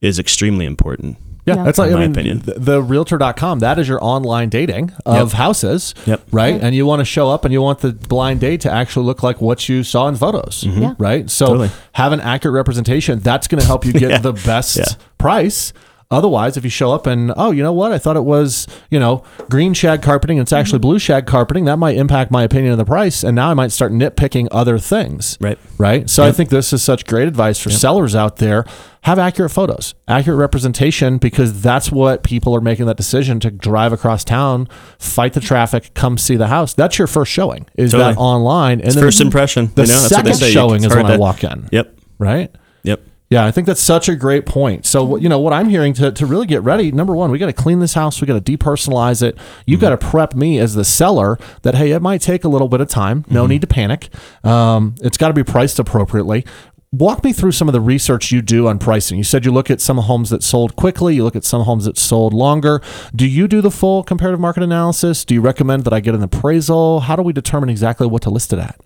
is 0.01 0.20
extremely 0.20 0.65
important. 0.65 1.18
Yeah, 1.46 1.58
Yeah. 1.58 1.63
that's 1.63 1.77
like 1.77 1.89
In 1.92 1.94
I 1.94 2.00
my 2.00 2.01
mean, 2.08 2.12
opinion. 2.12 2.39
The, 2.39 2.54
the 2.60 2.82
realtor.com, 2.82 3.60
that 3.60 3.77
is 3.77 3.88
your 3.88 4.04
online 4.04 4.50
dating 4.50 4.92
of 5.06 5.34
houses, 5.34 5.94
Yep. 6.08 6.27
right? 6.32 6.56
Yeah. 6.56 6.65
And 6.65 6.75
you 6.75 6.88
want 6.88 7.01
to 7.01 7.06
show 7.06 7.30
up 7.30 7.46
and 7.46 7.54
you 7.54 7.62
want 7.62 7.80
the 7.80 7.94
blind 7.94 8.39
date 8.39 8.62
to 8.62 8.72
actually 8.72 9.06
look 9.06 9.22
like 9.22 9.42
what 9.42 9.70
you 9.70 9.84
saw 9.84 10.08
in 10.08 10.15
photos, 10.15 10.63
mm-hmm. 10.63 10.82
Yeah. 10.82 10.94
right? 10.98 11.30
So 11.30 11.46
Totally. 11.48 11.70
have 11.94 12.13
an 12.13 12.20
accurate 12.20 12.56
representation. 12.56 13.20
That's 13.20 13.48
going 13.48 13.62
to 13.62 13.68
help 13.68 13.86
you 13.86 13.94
get 13.94 14.01
Yeah. 14.10 14.18
the 14.20 14.34
best 14.34 14.77
Yeah. 14.77 14.86
price. 15.20 15.72
Otherwise, 16.12 16.55
if 16.55 16.63
you 16.63 16.69
show 16.69 16.91
up 16.93 17.07
and 17.07 17.33
oh, 17.35 17.50
you 17.51 17.63
know 17.63 17.74
what? 17.74 17.91
I 17.91 17.97
thought 17.97 18.15
it 18.15 18.24
was 18.25 18.67
you 18.89 19.00
know 19.00 19.24
green 19.50 19.74
shag 19.74 20.01
carpeting. 20.01 20.38
It's 20.38 20.53
actually 20.53 20.77
mm-hmm. 20.77 20.81
blue 20.89 21.00
shag 21.00 21.25
carpeting. 21.25 21.65
That 21.65 21.77
might 21.77 21.97
impact 21.97 22.29
my 22.31 22.43
opinion 22.43 22.71
of 22.74 22.77
the 22.77 22.85
price, 22.85 23.24
and 23.24 23.35
now 23.35 23.50
I 23.50 23.53
might 23.55 23.71
start 23.71 23.91
nitpicking 23.91 24.47
other 24.51 24.77
things 24.77 25.38
Right. 25.41 25.57
right? 25.77 26.09
So 26.09 26.24
I 26.24 26.31
think 26.31 26.50
this 26.50 26.71
is 26.74 26.83
such 26.83 27.05
great 27.05 27.27
advice 27.27 27.59
for 27.59 27.69
sellers 27.71 28.15
out 28.15 28.38
there. 28.38 28.65
Have 29.01 29.19
accurate 29.19 29.51
photos, 29.51 29.93
accurate 30.07 30.39
representation, 30.39 31.17
because 31.19 31.62
that's 31.62 31.91
what 31.91 32.24
people 32.24 32.55
are 32.55 32.62
making 32.62 32.88
that 32.88 32.97
decision 32.97 33.39
to 33.41 33.51
drive 33.51 33.93
across 33.93 34.24
town, 34.24 34.67
fight 34.97 35.33
the 35.33 35.39
traffic, 35.39 35.93
come 35.93 36.17
see 36.17 36.35
the 36.38 36.47
house. 36.47 36.74
That's 36.74 36.97
your 36.97 37.07
first 37.07 37.31
showing, 37.31 37.67
is 37.75 37.91
Totally. 37.91 38.13
that 38.13 38.19
online? 38.19 38.79
And 38.79 38.88
It's 38.89 39.00
first 39.00 39.21
impression. 39.21 39.71
The 39.75 39.83
you 39.83 39.89
know, 39.89 39.93
that's 40.01 40.12
what 40.12 40.24
they 40.25 40.31
second 40.31 40.47
say. 40.47 40.51
showing 40.51 40.83
is 40.83 40.95
when 40.95 41.05
I 41.05 41.17
walk 41.17 41.43
in, 41.43 41.69
Yep. 41.71 41.95
right? 42.17 42.50
Yep. 42.81 43.01
Yeah, 43.36 43.46
I 43.46 43.51
think 43.51 43.68
that's 43.68 43.82
such 43.82 44.08
a 44.08 44.15
great 44.15 44.46
point. 44.46 44.86
So, 44.86 45.18
you 45.18 45.27
know, 45.27 45.39
what 45.39 45.51
I'm 45.51 45.68
hearing 45.68 45.92
to, 45.96 46.10
to 46.10 46.25
really 46.25 46.48
get 46.48 46.63
ready, 46.63 46.89
number 46.94 47.13
one, 47.13 47.32
we 47.32 47.38
got 47.38 47.48
to 47.48 47.54
clean 47.54 47.80
this 47.80 47.94
house. 47.94 48.22
We 48.22 48.27
got 48.27 48.46
to 48.46 48.58
depersonalize 48.58 49.22
it. 49.22 49.38
You 49.65 49.77
got 49.77 49.89
to 49.89 49.98
prep 49.98 50.36
me 50.36 50.58
as 50.58 50.74
the 50.74 50.86
seller 50.86 51.38
that, 51.63 51.75
hey, 51.75 51.92
it 51.92 52.01
might 52.01 52.22
take 52.22 52.46
a 52.46 52.48
little 52.48 52.70
bit 52.70 52.80
of 52.80 52.88
time. 52.88 53.25
No 53.30 53.46
need 53.46 53.60
to 53.60 53.68
panic. 53.68 54.08
Um, 54.46 54.96
it's 55.01 55.18
got 55.18 55.27
to 55.27 55.34
be 55.34 55.44
priced 55.44 55.80
appropriately. 55.80 56.46
Walk 56.94 57.25
me 57.25 57.34
through 57.34 57.51
some 57.51 57.68
of 57.68 57.74
the 57.74 57.82
research 57.82 58.32
you 58.32 58.42
do 58.42 58.70
on 58.70 58.80
pricing. 58.80 59.18
You 59.18 59.25
said 59.25 59.44
you 59.44 59.51
look 59.51 59.70
at 59.70 59.82
some 59.82 59.98
homes 59.98 60.30
that 60.30 60.42
sold 60.42 60.77
quickly, 60.77 61.15
you 61.15 61.25
look 61.25 61.36
at 61.36 61.44
some 61.44 61.63
homes 61.63 61.84
that 61.84 61.98
sold 61.98 62.34
longer. 62.34 62.82
Do 63.13 63.27
you 63.27 63.50
do 63.50 63.60
the 63.60 63.70
full 63.70 64.01
comparative 64.01 64.39
market 64.39 64.63
analysis? 64.63 65.25
Do 65.25 65.34
you 65.34 65.42
recommend 65.42 65.84
that 65.84 65.92
I 65.92 66.00
get 66.00 66.15
an 66.15 66.24
appraisal? 66.24 67.01
How 67.01 67.18
do 67.18 67.22
we 67.22 67.34
determine 67.34 67.68
exactly 67.68 68.08
what 68.08 68.22
to 68.22 68.30
list 68.30 68.54
it 68.54 68.60
at? 68.60 68.79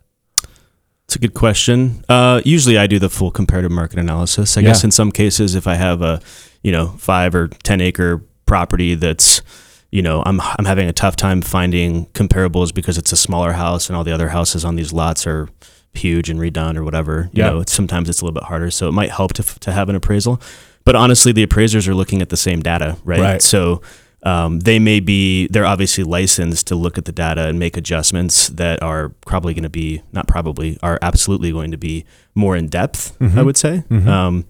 It's 1.10 1.16
a 1.16 1.20
good 1.20 1.34
question. 1.34 2.06
Uh, 2.08 2.40
usually, 2.46 2.78
I 2.78 2.86
do 2.86 3.00
the 3.00 3.10
full 3.10 3.32
comparative 3.32 3.72
market 3.72 3.98
analysis. 3.98 4.56
I 4.56 4.62
Yeah. 4.62 4.68
guess 4.68 4.84
in 4.84 4.92
some 4.92 5.12
cases, 5.12 5.56
if 5.56 5.66
I 5.66 5.74
have 5.74 6.04
a, 6.04 6.22
you 6.62 6.72
know, 6.72 6.90
five 7.00 7.34
or 7.34 7.48
ten 7.64 7.82
acre 7.82 8.22
property 8.46 8.94
that's, 8.94 9.42
you 9.90 10.04
know, 10.04 10.22
I'm 10.28 10.40
I'm 10.40 10.66
having 10.66 10.88
a 10.88 10.94
tough 10.94 11.16
time 11.16 11.42
finding 11.42 12.06
comparables 12.14 12.72
because 12.72 13.00
it's 13.00 13.12
a 13.12 13.16
smaller 13.18 13.54
house 13.54 13.90
and 13.90 13.98
all 13.98 14.04
the 14.04 14.12
other 14.12 14.30
houses 14.30 14.64
on 14.64 14.76
these 14.76 14.94
lots 14.94 15.26
are 15.26 15.50
huge 15.96 16.30
and 16.30 16.40
redone 16.40 16.78
or 16.78 16.84
whatever. 16.84 17.32
You 17.34 17.42
Yeah. 17.44 17.50
know, 17.50 17.62
it's, 17.62 17.74
sometimes 17.74 18.08
it's 18.08 18.22
a 18.22 18.26
little 18.26 18.36
bit 18.40 18.44
harder, 18.44 18.70
so 18.70 18.88
it 18.88 18.92
might 18.92 19.10
help 19.10 19.34
to 19.34 19.44
to 19.62 19.72
have 19.72 19.90
an 19.90 19.96
appraisal. 19.96 20.40
But 20.86 20.96
honestly, 20.96 21.32
the 21.32 21.42
appraisers 21.42 21.88
are 21.88 21.96
looking 21.96 22.22
at 22.22 22.30
the 22.30 22.38
same 22.38 22.62
data, 22.62 22.98
right? 23.04 23.20
Right. 23.20 23.42
So 23.42 23.82
um, 24.24 24.60
they 24.60 24.80
may 24.80 25.00
be 25.00 25.48
they're 25.48 25.66
obviously 25.66 26.04
licensed 26.04 26.68
to 26.68 26.76
look 26.76 26.98
at 26.98 27.06
the 27.06 27.12
data 27.12 27.48
and 27.48 27.58
make 27.60 27.78
adjustments 27.78 28.50
that 28.50 28.82
are 28.84 29.10
probably 29.26 29.54
going 29.54 29.64
to 29.64 29.70
be 29.70 30.02
not 30.12 30.28
probably 30.28 30.78
are 30.84 31.00
absolutely 31.02 31.52
going 31.52 31.72
to 31.72 31.78
be 31.78 32.04
more 32.36 32.56
in 32.58 32.68
depth 32.68 33.16
i 33.38 33.42
would 33.42 33.58
say 33.58 33.84
um, 34.08 34.46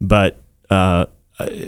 but 0.00 0.40
uh, 0.70 1.04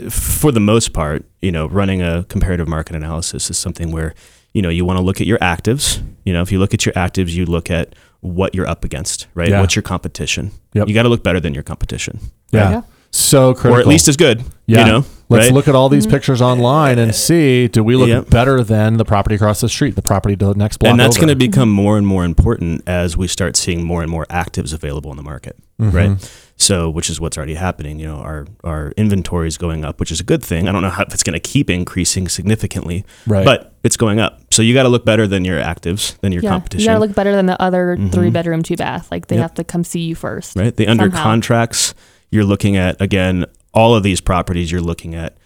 for 0.09 0.51
the 0.51 0.59
most 0.59 0.93
part 0.93 1.25
you 1.41 1.51
know 1.51 1.67
running 1.67 2.01
a 2.01 2.23
comparative 2.25 2.67
market 2.67 2.95
analysis 2.95 3.49
is 3.49 3.57
something 3.57 3.91
where 3.91 4.13
you 4.53 4.61
know 4.61 4.69
you 4.69 4.85
want 4.85 4.97
to 4.97 5.03
look 5.03 5.19
at 5.21 5.27
your 5.27 5.39
actives 5.39 6.01
you 6.25 6.33
know 6.33 6.41
if 6.41 6.51
you 6.51 6.59
look 6.59 6.73
at 6.73 6.85
your 6.85 6.93
actives 6.93 7.29
you 7.31 7.45
look 7.45 7.69
at 7.71 7.93
what 8.21 8.55
you're 8.55 8.67
up 8.67 8.83
against 8.85 9.27
right 9.33 9.49
Yeah. 9.49 9.59
what's 9.61 9.75
your 9.75 9.83
competition 9.83 10.51
Yep. 10.73 10.87
you 10.87 10.93
got 10.93 11.03
to 11.03 11.09
look 11.09 11.23
better 11.23 11.39
than 11.39 11.53
your 11.53 11.63
competition 11.63 12.19
Yeah. 12.51 12.69
Yeah. 12.71 12.81
So 13.15 13.53
critical. 13.53 13.77
or 13.77 13.79
at 13.79 13.87
least 13.87 14.07
as 14.07 14.17
good 14.17 14.43
Yeah. 14.65 14.79
you 14.79 14.85
know 14.91 15.05
Let's 15.29 15.45
right? 15.47 15.53
look 15.53 15.67
at 15.67 15.73
all 15.73 15.87
these 15.89 16.05
pictures 16.05 16.41
online 16.41 16.99
and 16.99 17.15
see 17.15 17.67
do 17.67 17.83
we 17.83 17.95
look 17.95 18.09
Yep. 18.09 18.29
better 18.29 18.63
than 18.63 18.97
the 18.97 19.05
property 19.05 19.35
across 19.35 19.61
the 19.61 19.69
street, 19.69 19.95
the 19.95 20.01
property 20.01 20.35
to 20.35 20.45
the 20.47 20.53
next 20.55 20.77
block 20.77 20.91
and 20.91 20.99
that's 20.99 21.15
going 21.17 21.29
to 21.29 21.35
become 21.35 21.69
more 21.69 21.97
and 21.97 22.05
more 22.05 22.23
important 22.25 22.83
as 22.87 23.15
we 23.17 23.27
start 23.27 23.55
seeing 23.55 23.83
more 23.83 24.01
and 24.03 24.11
more 24.11 24.25
actives 24.27 24.73
available 24.73 25.09
in 25.11 25.17
the 25.17 25.23
market 25.23 25.55
Mm-hmm. 25.81 25.97
right 25.97 26.31
so 26.55 26.87
which 26.87 27.09
is 27.09 27.19
what's 27.19 27.35
already 27.35 27.55
happening 27.55 27.97
you 27.99 28.05
know 28.05 28.17
our 28.17 28.45
our 28.63 28.93
inventory 28.95 29.47
is 29.47 29.57
going 29.57 29.83
up 29.83 29.99
which 29.99 30.11
is 30.11 30.19
a 30.19 30.23
good 30.23 30.43
thing 30.43 30.67
i 30.69 30.71
don't 30.71 30.83
know 30.83 30.89
how 30.91 31.01
if 31.01 31.11
it's 31.11 31.23
going 31.23 31.33
to 31.33 31.39
keep 31.39 31.67
increasing 31.67 32.27
significantly 32.29 33.03
Right. 33.25 33.43
but 33.43 33.73
it's 33.83 33.97
going 33.97 34.19
up 34.19 34.39
so 34.51 34.61
you 34.61 34.75
got 34.75 34.83
to 34.83 34.89
look 34.89 35.03
better 35.03 35.25
than 35.25 35.43
your 35.45 35.59
actives 35.59 36.15
than 36.21 36.31
your 36.31 36.43
Yeah, 36.43 36.51
competition 36.51 36.81
you 36.81 36.87
gotta 36.89 36.99
look 36.99 37.15
better 37.15 37.35
than 37.35 37.47
the 37.47 37.59
other 37.59 37.97
three 38.11 38.29
bedroom, 38.29 38.61
two 38.61 38.75
bath. 38.75 39.07
Like 39.11 39.27
they 39.27 39.35
Yep. 39.37 39.41
have 39.41 39.53
to 39.55 39.63
come 39.63 39.83
see 39.83 40.01
you 40.01 40.13
first. 40.13 40.55
right 40.55 40.75
the 40.75 40.87
under 40.87 41.05
Somehow. 41.05 41.23
contracts 41.23 41.95
you're 42.33 42.43
looking 42.43 42.75
at 42.75 42.99
again 43.01 43.45
all 43.73 43.95
of 43.95 44.03
these 44.03 44.19
properties 44.21 44.71
you're 44.71 44.81
looking 44.81 45.13
at 45.15 45.37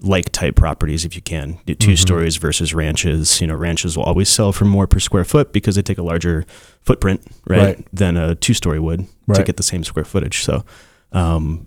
like 0.00 0.30
type 0.32 0.56
properties 0.56 1.04
if 1.04 1.14
you 1.14 1.22
can 1.22 1.58
2 1.66 1.74
Mhm. 1.92 1.98
stories 1.98 2.36
versus 2.36 2.74
ranches 2.74 3.40
you 3.40 3.46
know 3.46 3.54
ranches 3.54 3.96
will 3.96 4.04
always 4.04 4.28
sell 4.28 4.50
for 4.52 4.64
more 4.64 4.86
per 4.88 4.98
square 4.98 5.24
foot 5.24 5.52
because 5.52 5.76
they 5.76 5.82
take 5.82 5.98
a 5.98 6.02
larger 6.02 6.44
footprint 6.80 7.20
right, 7.48 7.60
Right. 7.62 7.86
than 7.92 8.16
a 8.16 8.34
two 8.34 8.54
story 8.54 8.80
would 8.80 9.06
to 9.34 9.42
get 9.44 9.56
the 9.56 9.62
same 9.62 9.84
square 9.84 10.04
footage 10.04 10.42
so 10.42 10.64
um 11.12 11.66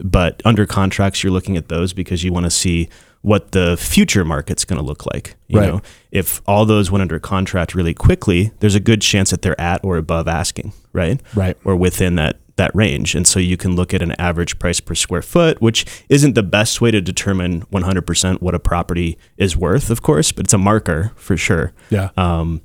but 0.00 0.40
under 0.44 0.64
contracts 0.66 1.22
you're 1.24 1.32
looking 1.32 1.56
at 1.56 1.68
those 1.68 1.92
because 1.92 2.22
you 2.22 2.32
want 2.32 2.44
to 2.44 2.50
see 2.50 2.88
what 3.22 3.50
the 3.52 3.76
future 3.78 4.24
market's 4.24 4.64
going 4.64 4.78
to 4.78 4.84
look 4.84 5.04
like 5.12 5.34
you 5.48 5.58
Right. 5.58 5.68
know 5.72 5.80
if 6.12 6.40
all 6.46 6.64
those 6.66 6.90
went 6.90 7.02
under 7.02 7.18
contract 7.18 7.74
really 7.74 7.94
quickly 7.94 8.52
there's 8.60 8.74
a 8.76 8.80
good 8.80 9.00
chance 9.00 9.30
that 9.30 9.42
they're 9.42 9.60
at 9.60 9.80
or 9.82 9.96
above 9.96 10.28
asking 10.28 10.72
right 10.92 11.20
right. 11.34 11.56
or 11.64 11.74
within 11.76 12.14
that 12.16 12.38
that 12.58 12.70
range. 12.74 13.14
And 13.14 13.26
so 13.26 13.40
you 13.40 13.56
can 13.56 13.74
look 13.74 13.92
at 13.94 14.02
an 14.02 14.12
average 14.20 14.58
price 14.58 14.78
per 14.80 14.94
square 14.94 15.22
foot, 15.22 15.60
which 15.62 15.86
isn't 16.08 16.34
the 16.34 16.42
best 16.42 16.80
way 16.80 16.90
to 16.90 17.00
determine 17.00 17.62
100% 17.66 18.42
what 18.42 18.54
a 18.54 18.58
property 18.58 19.16
is 19.38 19.56
worth, 19.56 19.90
of 19.90 20.02
course, 20.02 20.30
but 20.30 20.44
it's 20.46 20.52
a 20.52 20.58
marker 20.58 21.12
for 21.16 21.36
sure. 21.36 21.72
Yeah. 21.90 22.10
Um, 22.16 22.60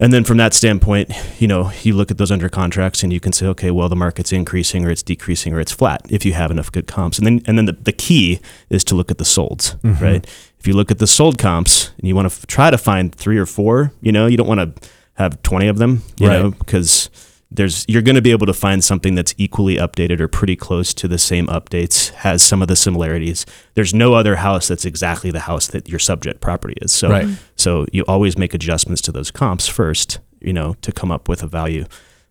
and 0.00 0.12
then 0.12 0.24
from 0.24 0.38
that 0.38 0.52
standpoint, 0.54 1.12
you 1.40 1.46
know, 1.46 1.70
you 1.82 1.94
look 1.94 2.10
at 2.10 2.18
those 2.18 2.32
under 2.32 2.48
contracts 2.48 3.02
and 3.04 3.12
you 3.12 3.20
can 3.20 3.32
say, 3.32 3.46
okay, 3.46 3.70
well, 3.70 3.88
the 3.88 3.94
market's 3.96 4.32
increasing 4.32 4.84
or 4.84 4.90
it's 4.90 5.04
decreasing 5.04 5.52
or 5.52 5.60
it's 5.60 5.70
flat 5.70 6.02
if 6.10 6.24
you 6.24 6.32
have 6.32 6.50
enough 6.50 6.72
good 6.72 6.88
comps. 6.88 7.16
And 7.18 7.26
then, 7.26 7.42
and 7.46 7.56
then 7.56 7.66
the, 7.66 7.72
the 7.72 7.92
key 7.92 8.40
is 8.70 8.82
to 8.84 8.96
look 8.96 9.10
at 9.12 9.18
the 9.18 9.24
solds, 9.24 9.78
Mhm. 9.82 10.00
right? 10.00 10.26
If 10.58 10.66
you 10.66 10.72
look 10.74 10.90
at 10.90 10.98
the 10.98 11.06
sold 11.06 11.38
comps 11.38 11.92
and 11.98 12.08
you 12.08 12.14
want 12.16 12.28
to 12.28 12.34
f- 12.34 12.46
try 12.46 12.70
to 12.70 12.78
find 12.78 13.14
three 13.14 13.38
or 13.38 13.46
four, 13.46 13.92
you 14.00 14.10
know, 14.10 14.26
you 14.26 14.36
don't 14.36 14.48
want 14.48 14.60
to 14.76 14.88
have 15.14 15.40
20 15.42 15.68
of 15.68 15.78
them, 15.78 16.02
you 16.18 16.26
Right. 16.26 16.42
know, 16.42 16.50
because 16.50 17.08
there's 17.54 17.84
you're 17.88 18.02
going 18.02 18.16
to 18.16 18.22
be 18.22 18.30
able 18.30 18.46
to 18.46 18.52
find 18.52 18.82
something 18.84 19.14
that's 19.14 19.34
equally 19.38 19.76
updated 19.76 20.20
or 20.20 20.28
pretty 20.28 20.56
close 20.56 20.92
to 20.94 21.08
the 21.08 21.18
same 21.18 21.46
updates 21.46 22.10
has 22.10 22.42
some 22.42 22.62
of 22.62 22.68
the 22.68 22.76
similarities. 22.76 23.46
There's 23.74 23.94
no 23.94 24.14
other 24.14 24.36
house 24.36 24.68
that's 24.68 24.84
exactly 24.84 25.30
the 25.30 25.40
house 25.40 25.66
that 25.68 25.88
your 25.88 25.98
subject 25.98 26.40
property 26.40 26.74
is. 26.82 26.92
So 26.92 27.08
Right. 27.10 27.28
so 27.56 27.86
you 27.92 28.04
always 28.08 28.36
make 28.36 28.54
adjustments 28.54 29.02
to 29.02 29.12
those 29.12 29.30
comps 29.30 29.68
first 29.68 30.18
you 30.40 30.52
know 30.52 30.74
to 30.82 30.92
come 30.92 31.10
up 31.10 31.28
with 31.28 31.42
a 31.42 31.46
value. 31.46 31.86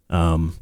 Um, 0.09 0.55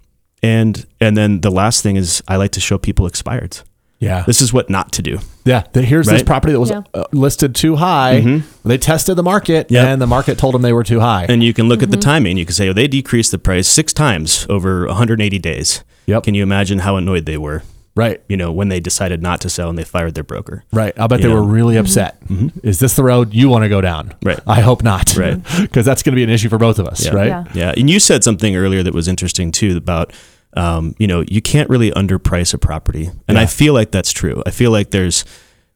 and 0.44 0.86
and 1.00 1.16
then 1.18 1.42
the 1.42 1.52
last 1.52 1.84
thing 1.84 1.98
is 1.98 2.24
i 2.28 2.36
like 2.36 2.52
to 2.52 2.60
show 2.60 2.78
people 2.78 3.08
expireds 3.08 3.64
Yeah. 4.02 4.24
This 4.28 4.42
is 4.42 4.52
what 4.52 4.70
not 4.70 4.92
to 4.94 5.02
do. 5.02 5.20
Yeah, 5.46 5.64
the, 5.72 5.82
here's 5.84 6.08
this 6.08 6.24
property 6.24 6.52
that 6.54 6.60
was 6.60 6.72
Yeah. 6.72 6.82
uh, 6.94 7.06
listed 7.14 7.56
too 7.56 7.78
high. 7.78 8.42
They 8.66 8.78
tested 8.78 9.16
the 9.16 9.24
market, 9.24 9.72
Yep. 9.72 9.88
and 9.88 10.02
the 10.02 10.08
market 10.08 10.38
told 10.38 10.54
them 10.56 10.62
they 10.64 10.74
were 10.74 10.84
too 10.84 11.00
high. 11.00 11.26
And 11.30 11.42
you 11.44 11.54
can 11.54 11.70
look 11.70 11.80
Mm-hmm. 11.80 11.84
at 11.86 11.92
the 11.92 11.98
timing. 11.98 12.38
You 12.38 12.46
can 12.46 12.54
say, 12.54 12.68
oh, 12.68 12.74
they 12.74 12.88
decreased 12.88 13.32
the 13.32 13.38
price 13.40 13.68
six 13.68 13.94
times 13.94 14.46
over 14.50 14.86
180 14.88 15.40
days. 15.40 15.84
Yep. 16.08 16.24
Can 16.24 16.34
you 16.36 16.44
imagine 16.44 16.80
how 16.80 16.98
annoyed 16.98 17.26
they 17.26 17.38
were? 17.38 17.64
right, 17.94 18.22
You 18.30 18.38
know, 18.38 18.54
when 18.54 18.70
they 18.70 18.80
decided 18.80 19.22
not 19.22 19.42
to 19.42 19.50
sell 19.50 19.68
and 19.70 19.78
they 19.78 19.84
fired 19.84 20.16
their 20.16 20.24
broker. 20.24 20.64
right. 20.72 20.94
I'll 20.98 21.10
bet 21.10 21.20
You 21.20 21.28
they 21.28 21.34
were 21.34 21.42
know. 21.42 21.48
really 21.48 21.76
upset. 21.76 22.18
Is 22.64 22.80
this 22.80 22.96
the 22.96 23.04
road 23.04 23.34
you 23.34 23.50
want 23.50 23.64
to 23.66 23.70
go 23.70 23.82
down? 23.82 24.14
Right. 24.24 24.40
I 24.48 24.62
hope 24.62 24.82
not. 24.82 25.16
Right. 25.18 25.38
Because 25.60 25.86
that's 25.86 26.02
going 26.02 26.14
to 26.14 26.16
be 26.16 26.24
an 26.24 26.30
issue 26.30 26.48
for 26.50 26.58
both 26.58 26.80
of 26.80 26.88
us. 26.88 27.04
Yeah. 27.06 27.14
Right. 27.14 27.28
Yeah. 27.28 27.44
Yeah, 27.54 27.74
and 27.78 27.90
you 27.90 28.00
said 28.00 28.24
something 28.24 28.56
earlier 28.56 28.82
that 28.82 28.94
was 28.94 29.08
interesting 29.10 29.52
too 29.52 29.76
about 29.78 30.14
um, 30.56 30.96
you 31.00 31.08
know 31.08 31.24
you 31.28 31.42
can't 31.42 31.70
really 31.70 31.92
underprice 31.92 32.54
a 32.54 32.58
property, 32.58 33.10
and 33.28 33.38
I 33.38 33.46
feel 33.46 33.74
like 33.74 33.92
that's 33.92 34.12
true. 34.12 34.42
I 34.46 34.52
feel 34.52 34.72
like 34.72 34.92
there's 34.92 35.24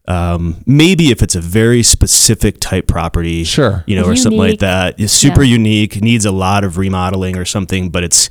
um, 0.07 0.61
maybe 0.67 1.09
if 1.11 1.23
it's 1.23 1.35
a 1.35 1.41
very 1.41 1.81
specific 1.81 2.59
type 2.59 2.85
property, 2.87 3.43
Sure. 3.43 3.83
you 3.87 3.95
know, 3.95 4.05
or 4.05 4.15
something 4.15 4.37
like 4.37 4.59
that, 4.59 4.99
it's 4.99 5.11
super 5.13 5.41
Yeah. 5.41 5.53
unique, 5.53 5.99
needs 6.01 6.25
a 6.25 6.31
lot 6.31 6.63
of 6.63 6.77
remodeling 6.77 7.37
or 7.37 7.45
something, 7.45 7.89
but 7.89 8.03
it's 8.03 8.29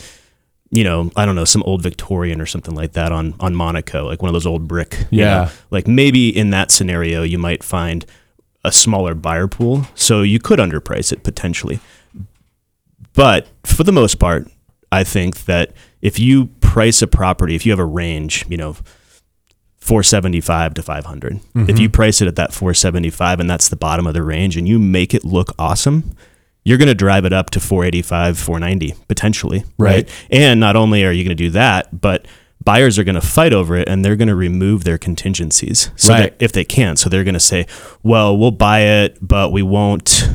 you 0.71 0.83
know, 0.85 1.11
I 1.17 1.25
don't 1.25 1.35
know, 1.37 1.45
some 1.45 1.63
old 1.65 1.83
Victorian 1.83 2.41
or 2.41 2.47
something 2.47 2.75
like 2.75 2.93
that 2.93 3.11
on 3.13 3.35
on 3.41 3.55
Monaco, 3.55 4.07
like 4.07 4.23
one 4.23 4.29
of 4.29 4.33
those 4.35 4.47
old 4.47 4.69
brick. 4.69 4.99
you 5.11 5.21
Yeah. 5.21 5.45
know. 5.45 5.51
like 5.71 5.89
maybe 5.89 6.29
in 6.37 6.51
that 6.51 6.71
scenario, 6.71 7.23
you 7.23 7.39
might 7.39 7.63
find 7.65 8.05
a 8.65 8.71
smaller 8.73 9.15
buyer 9.15 9.47
pool, 9.49 9.87
so 9.95 10.23
you 10.23 10.39
could 10.39 10.59
underprice 10.59 11.13
it 11.13 11.23
potentially. 11.25 11.81
But 13.15 13.47
for 13.65 13.85
the 13.85 13.93
most 13.93 14.19
part, 14.19 14.49
I 14.95 15.05
think 15.05 15.45
that 15.45 15.73
if 16.01 16.19
you 16.19 16.47
price 16.61 17.03
a 17.03 17.07
property, 17.07 17.55
if 17.55 17.67
you 17.67 17.73
have 17.73 17.79
a 17.79 17.85
range, 17.85 18.45
you 18.49 18.57
know, 18.57 18.77
475 19.79 20.75
to 20.75 20.83
500, 20.83 21.41
if 21.69 21.79
you 21.79 21.89
mm-hmm. 21.89 21.93
price 21.93 22.23
it 22.23 22.29
at 22.29 22.37
that 22.37 22.55
475 22.55 23.41
and 23.41 23.51
that's 23.51 23.69
the 23.69 23.77
bottom 23.77 24.07
of 24.07 24.15
the 24.15 24.23
range 24.23 24.57
and 24.57 24.67
you 24.67 24.79
make 24.79 25.13
it 25.13 25.25
look 25.25 25.55
awesome, 25.59 26.15
you're 26.65 26.79
going 26.79 26.89
to 26.89 26.95
drive 26.95 27.25
it 27.25 27.33
up 27.33 27.51
to 27.51 27.61
485, 27.61 28.39
490 28.39 28.95
potentially, 29.09 29.65
Right. 29.79 30.09
And 30.31 30.61
not 30.61 30.77
only 30.77 31.05
are 31.05 31.13
you 31.13 31.23
going 31.23 31.37
to 31.37 31.43
do 31.45 31.51
that, 31.51 32.01
but 32.01 32.27
buyers 32.65 32.99
are 32.99 33.05
going 33.05 33.15
to 33.15 33.21
fight 33.21 33.53
over 33.53 33.77
it 33.77 33.89
and 33.89 34.05
they're 34.05 34.17
going 34.17 34.29
to 34.29 34.35
remove 34.35 34.85
their 34.85 34.97
contingencies. 34.97 35.91
So 35.97 36.15
Right. 36.15 36.35
if 36.39 36.53
they 36.53 36.65
can, 36.65 36.97
so 36.97 37.11
they're 37.11 37.25
going 37.25 37.35
to 37.35 37.41
say, 37.41 37.67
"Well, 38.03 38.37
we'll 38.37 38.51
buy 38.51 38.81
it, 38.81 39.19
but 39.21 39.53
we 39.53 39.63
won't 39.63 40.31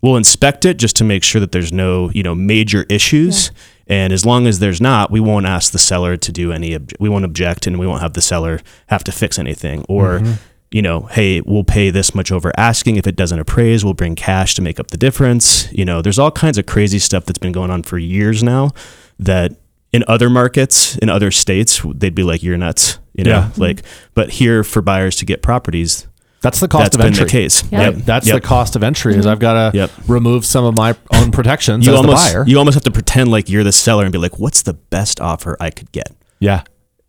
we'll 0.00 0.16
inspect 0.16 0.64
it 0.64 0.76
just 0.78 0.96
to 0.96 1.04
make 1.04 1.24
sure 1.24 1.40
that 1.40 1.52
there's 1.52 1.72
no, 1.72 2.10
you 2.10 2.22
know, 2.22 2.34
major 2.34 2.86
issues." 2.88 3.50
And 3.86 4.12
as 4.12 4.24
long 4.24 4.46
as 4.46 4.58
there's 4.58 4.80
not, 4.80 5.10
we 5.10 5.20
won't 5.20 5.46
ask 5.46 5.72
the 5.72 5.78
seller 5.78 6.16
to 6.16 6.32
do 6.32 6.52
any. 6.52 6.70
Obje- 6.70 6.94
we 7.00 7.08
won't 7.08 7.24
object, 7.24 7.66
and 7.66 7.78
we 7.78 7.86
won't 7.86 8.00
have 8.00 8.14
the 8.14 8.20
seller 8.20 8.60
have 8.88 9.04
to 9.04 9.12
fix 9.12 9.38
anything. 9.38 9.84
Or, 9.88 10.20
mm-hmm. 10.20 10.32
you 10.70 10.82
know, 10.82 11.02
hey, 11.02 11.40
we'll 11.40 11.64
pay 11.64 11.90
this 11.90 12.14
much 12.14 12.30
over 12.30 12.52
asking. 12.56 12.96
If 12.96 13.06
it 13.06 13.16
doesn't 13.16 13.38
appraise, 13.38 13.84
we'll 13.84 13.94
bring 13.94 14.14
cash 14.14 14.54
to 14.54 14.62
make 14.62 14.78
up 14.78 14.88
the 14.88 14.96
difference. 14.96 15.70
You 15.72 15.84
know, 15.84 16.00
there's 16.02 16.18
all 16.18 16.30
kinds 16.30 16.58
of 16.58 16.66
crazy 16.66 16.98
stuff 16.98 17.24
that's 17.24 17.38
been 17.38 17.52
going 17.52 17.70
on 17.70 17.82
for 17.82 17.98
years 17.98 18.42
now. 18.42 18.70
That 19.18 19.56
in 19.92 20.04
other 20.08 20.30
markets, 20.30 20.96
in 20.98 21.10
other 21.10 21.30
states, 21.30 21.82
they'd 21.84 22.14
be 22.14 22.22
like, 22.22 22.42
"You're 22.42 22.56
nuts," 22.56 22.98
you 23.14 23.24
know. 23.24 23.30
Yeah. 23.30 23.50
Like, 23.56 23.82
but 24.14 24.30
here 24.30 24.64
for 24.64 24.80
buyers 24.80 25.16
to 25.16 25.26
get 25.26 25.42
properties, 25.42 26.06
That's 26.42 26.60
the 26.60 26.68
cost 26.68 26.84
that's 26.84 26.96
of 26.96 27.00
been 27.00 27.06
entry. 27.08 27.24
the 27.24 27.30
case. 27.30 27.64
Yeah. 27.70 27.82
Yep. 27.90 27.94
That's 28.04 28.26
Yep. 28.26 28.34
the 28.34 28.40
cost 28.46 28.76
of 28.76 28.82
entry. 28.82 29.14
Is 29.16 29.26
I've 29.26 29.38
got 29.38 29.70
to 29.72 29.76
Yep. 29.78 29.90
remove 30.08 30.44
some 30.44 30.64
of 30.64 30.76
my 30.76 30.94
own 31.14 31.30
protections 31.30 31.86
you 31.86 31.92
as 31.92 31.98
almost 32.00 32.26
the 32.28 32.32
buyer. 32.34 32.44
you 32.46 32.58
almost 32.58 32.74
have 32.74 32.84
to 32.84 32.90
pretend 32.90 33.30
like 33.30 33.48
you're 33.48 33.64
the 33.64 33.72
seller 33.72 34.02
and 34.04 34.12
be 34.12 34.18
like, 34.18 34.38
"What's 34.38 34.62
the 34.62 34.74
best 34.74 35.20
offer 35.20 35.56
I 35.60 35.70
could 35.70 35.90
get?" 35.92 36.08
yeah. 36.40 36.62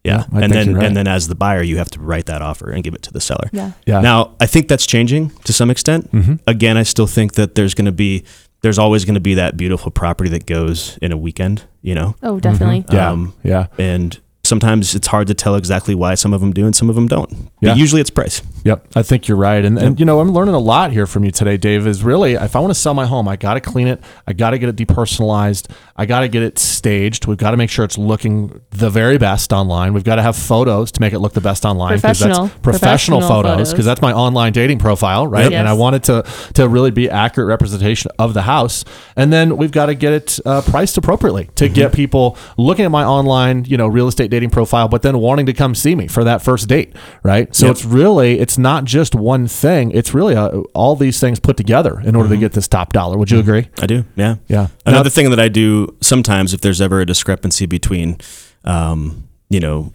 Yeah, 0.05 0.25
Yeah, 0.33 0.41
and 0.43 0.51
then 0.51 0.73
right. 0.75 0.85
and 0.85 0.97
then 0.97 1.07
as 1.07 1.29
the 1.29 1.35
buyer, 1.35 1.63
you 1.63 1.77
have 1.77 1.89
to 1.91 2.01
write 2.01 2.25
that 2.25 2.41
offer 2.41 2.69
and 2.69 2.83
give 2.83 2.93
it 2.93 3.01
to 3.03 3.13
the 3.13 3.21
seller. 3.21 3.49
Yeah. 3.53 3.71
Yeah. 3.85 3.93
Mm-hmm. 3.95 4.03
Now, 4.03 4.31
I 4.41 4.47
think 4.47 4.67
that's 4.67 4.85
changing 4.85 5.31
to 5.45 5.53
some 5.53 5.69
extent. 5.71 6.09
Again, 6.45 6.75
I 6.75 6.83
still 6.83 7.07
think 7.07 7.35
that 7.35 7.55
there's 7.55 7.73
going 7.73 7.85
to 7.85 7.93
be 7.93 8.25
there's 8.63 8.77
always 8.77 9.05
going 9.05 9.13
to 9.15 9.21
be 9.21 9.33
that 9.35 9.55
beautiful 9.57 9.91
property 9.91 10.29
that 10.31 10.45
goes 10.45 10.97
in 11.01 11.11
a 11.13 11.17
weekend, 11.17 11.63
you 11.81 11.95
know. 11.95 12.15
Oh, 12.21 12.39
definitely. 12.41 12.83
yeah. 12.91 13.11
Um, 13.11 13.33
yeah. 13.43 13.67
And 13.77 14.19
sometimes 14.53 14.93
it's 14.93 15.07
hard 15.07 15.25
to 15.25 15.33
tell 15.33 15.55
exactly 15.55 15.95
why 15.95 16.13
some 16.13 16.31
of 16.31 16.39
them 16.39 16.53
do 16.53 16.67
and 16.67 16.75
some 16.75 16.87
of 16.87 16.93
them 16.93 17.07
don't. 17.07 17.49
But 17.59 17.75
usually 17.75 18.01
it's 18.01 18.11
price. 18.11 18.43
Yep, 18.63 18.87
I 18.95 19.01
think 19.01 19.27
you're 19.27 19.37
right, 19.37 19.65
and 19.65 19.79
and 19.79 19.99
you 19.99 20.05
know 20.05 20.19
I'm 20.19 20.31
learning 20.31 20.53
a 20.53 20.59
lot 20.59 20.91
here 20.91 21.07
from 21.07 21.23
you 21.23 21.31
today, 21.31 21.57
Dave. 21.57 21.87
Is 21.87 22.03
really 22.03 22.33
if 22.33 22.55
I 22.55 22.59
want 22.59 22.69
to 22.69 22.79
sell 22.79 22.93
my 22.93 23.07
home, 23.07 23.27
I 23.27 23.35
got 23.35 23.55
to 23.55 23.61
clean 23.61 23.87
it, 23.87 23.99
I 24.27 24.33
got 24.33 24.51
to 24.51 24.59
get 24.59 24.69
it 24.69 24.75
depersonalized, 24.75 25.71
I 25.95 26.07
got 26.07 26.21
to 26.21 26.27
get 26.27 26.41
it 26.41 26.57
staged. 26.57 27.27
We've 27.27 27.37
got 27.37 27.51
to 27.51 27.57
make 27.57 27.69
sure 27.69 27.85
it's 27.85 27.99
looking 27.99 28.61
the 28.71 28.89
very 28.89 29.19
best 29.19 29.53
online. 29.53 29.93
We've 29.93 30.03
got 30.03 30.15
to 30.15 30.23
have 30.23 30.35
photos 30.35 30.91
to 30.93 31.01
make 31.01 31.13
it 31.13 31.19
look 31.19 31.33
the 31.33 31.41
best 31.41 31.65
online. 31.65 31.91
'cause 31.91 32.01
Professional. 32.01 32.45
that's 32.47 32.53
professional, 32.61 32.61
Professional 32.63 33.21
photos 33.21 33.51
photos. 33.51 33.71
because 33.71 33.85
that's 33.85 34.01
my 34.01 34.11
online 34.11 34.53
dating 34.53 34.79
profile, 34.79 35.27
right? 35.27 35.43
Yep. 35.51 35.53
And 35.53 35.67
I 35.67 35.71
Yes. 35.73 35.79
want 35.79 35.95
it 35.97 36.03
to 36.03 36.23
to 36.55 36.67
really 36.67 36.89
be 36.89 37.09
accurate 37.09 37.47
representation 37.47 38.09
of 38.17 38.33
the 38.33 38.41
house, 38.43 38.83
and 39.15 39.31
then 39.31 39.55
we've 39.55 39.71
got 39.71 39.85
to 39.85 39.93
get 39.95 40.13
it 40.13 40.39
uh, 40.45 40.61
priced 40.61 40.97
appropriately 40.97 41.49
to 41.55 41.69
get 41.69 41.91
people 41.93 42.37
looking 42.57 42.85
at 42.85 42.91
my 42.91 43.03
online, 43.05 43.65
you 43.67 43.77
know, 43.77 43.87
real 43.87 44.07
estate 44.07 44.31
dating 44.31 44.49
profile, 44.49 44.87
but 44.87 45.03
then 45.03 45.19
wanting 45.19 45.45
to 45.45 45.53
come 45.53 45.75
see 45.75 45.93
me 45.95 46.07
for 46.07 46.23
that 46.23 46.41
first 46.41 46.67
date, 46.67 46.95
right? 47.23 47.53
So 47.55 47.67
Yep. 47.67 47.71
it's 47.75 47.85
really 47.85 48.39
it's 48.39 48.57
not 48.57 48.85
just 48.85 49.13
one 49.13 49.45
thing; 49.47 49.91
it's 49.91 50.11
really 50.13 50.35
uh 50.35 50.49
all 50.73 50.95
these 50.95 51.19
things 51.19 51.39
put 51.39 51.55
together 51.55 52.01
in 52.03 52.15
order 52.15 52.29
to 52.29 52.37
get 52.37 52.53
this 52.53 52.67
top 52.67 52.93
dollar. 52.93 53.15
Would 53.17 53.29
you 53.29 53.37
agree? 53.39 53.67
I 53.79 53.85
do. 53.85 54.05
Yeah. 54.15 54.35
Yeah. 54.47 54.67
Another 54.87 55.09
Now- 55.09 55.13
thing 55.13 55.29
that 55.29 55.39
I 55.39 55.49
do 55.49 55.82
sometimes, 56.01 56.53
if 56.53 56.61
there's 56.61 56.81
ever 56.81 57.01
a 57.01 57.05
discrepancy 57.05 57.65
between, 57.65 58.17
um, 58.63 59.27
you 59.49 59.59
know, 59.59 59.93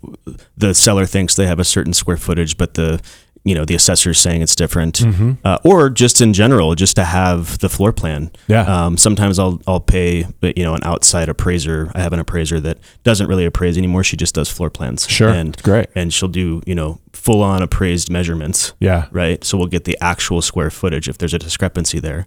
the 0.56 0.74
seller 0.74 1.06
thinks 1.06 1.34
they 1.34 1.46
have 1.46 1.58
a 1.58 1.64
certain 1.64 1.92
square 1.92 2.16
footage, 2.16 2.56
but 2.56 2.74
the 2.74 3.00
you 3.44 3.54
know 3.54 3.64
the 3.64 3.74
assessor's 3.74 4.18
saying 4.18 4.42
it's 4.42 4.54
different, 4.54 4.96
Mm-hmm. 4.98 5.32
uh, 5.44 5.58
or 5.64 5.88
just 5.90 6.20
in 6.20 6.32
general, 6.34 6.74
just 6.74 6.96
to 6.96 7.04
have 7.04 7.58
the 7.60 7.68
floor 7.68 7.92
plan. 7.92 8.30
Yeah. 8.46 8.62
Um, 8.62 8.96
sometimes 8.98 9.38
I'll 9.38 9.60
I'll 9.66 9.80
pay, 9.80 10.26
you 10.42 10.64
know, 10.64 10.74
an 10.74 10.82
outside 10.84 11.28
appraiser. 11.28 11.90
I 11.94 12.00
have 12.00 12.12
an 12.12 12.18
appraiser 12.18 12.60
that 12.60 12.78
doesn't 13.04 13.26
really 13.26 13.46
appraise 13.46 13.78
anymore. 13.78 14.04
She 14.04 14.16
just 14.16 14.34
does 14.34 14.50
floor 14.50 14.70
plans. 14.70 15.08
Sure. 15.08 15.30
And 15.30 15.56
great. 15.62 15.86
And 15.94 16.12
she'll 16.12 16.28
do 16.28 16.62
you 16.66 16.74
know 16.74 17.00
full 17.12 17.42
on 17.42 17.62
appraised 17.62 18.10
measurements 18.10 18.74
Yeah. 18.80 19.06
right? 19.12 19.42
So 19.44 19.56
we'll 19.56 19.66
get 19.68 19.84
the 19.84 19.96
actual 20.00 20.42
square 20.42 20.70
footage 20.70 21.08
if 21.08 21.16
there's 21.18 21.34
a 21.34 21.38
discrepancy 21.38 22.00
there. 22.00 22.26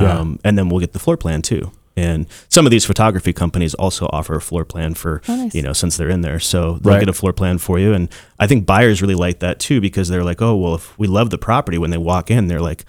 Yeah. 0.00 0.18
Um, 0.18 0.38
and 0.44 0.56
then 0.56 0.68
we'll 0.68 0.80
get 0.80 0.92
the 0.92 0.98
floor 0.98 1.16
plan 1.16 1.42
too. 1.42 1.72
And 1.96 2.26
some 2.48 2.66
of 2.66 2.70
these 2.70 2.84
photography 2.86 3.32
companies 3.32 3.74
also 3.74 4.08
offer 4.12 4.34
a 4.36 4.40
floor 4.40 4.64
plan 4.64 4.94
for, 4.94 5.20
Oh, 5.28 5.36
nice. 5.36 5.54
you 5.54 5.62
know, 5.62 5.72
since 5.72 5.96
they're 5.96 6.08
in 6.08 6.20
there. 6.22 6.38
So 6.38 6.78
they'll 6.80 6.94
Right. 6.94 7.00
get 7.00 7.08
a 7.08 7.12
floor 7.12 7.32
plan 7.32 7.58
for 7.58 7.78
you. 7.78 7.92
And 7.92 8.08
I 8.38 8.46
think 8.46 8.64
buyers 8.64 9.02
really 9.02 9.14
like 9.16 9.40
that 9.40 9.58
too 9.58 9.80
because 9.80 10.08
they're 10.08 10.24
like, 10.24 10.40
oh, 10.40 10.56
well, 10.56 10.74
if 10.76 10.96
we 10.98 11.06
love 11.08 11.30
the 11.30 11.38
property, 11.38 11.78
when 11.78 11.90
they 11.90 11.98
walk 11.98 12.30
in, 12.30 12.46
they're 12.46 12.60
like, 12.60 12.84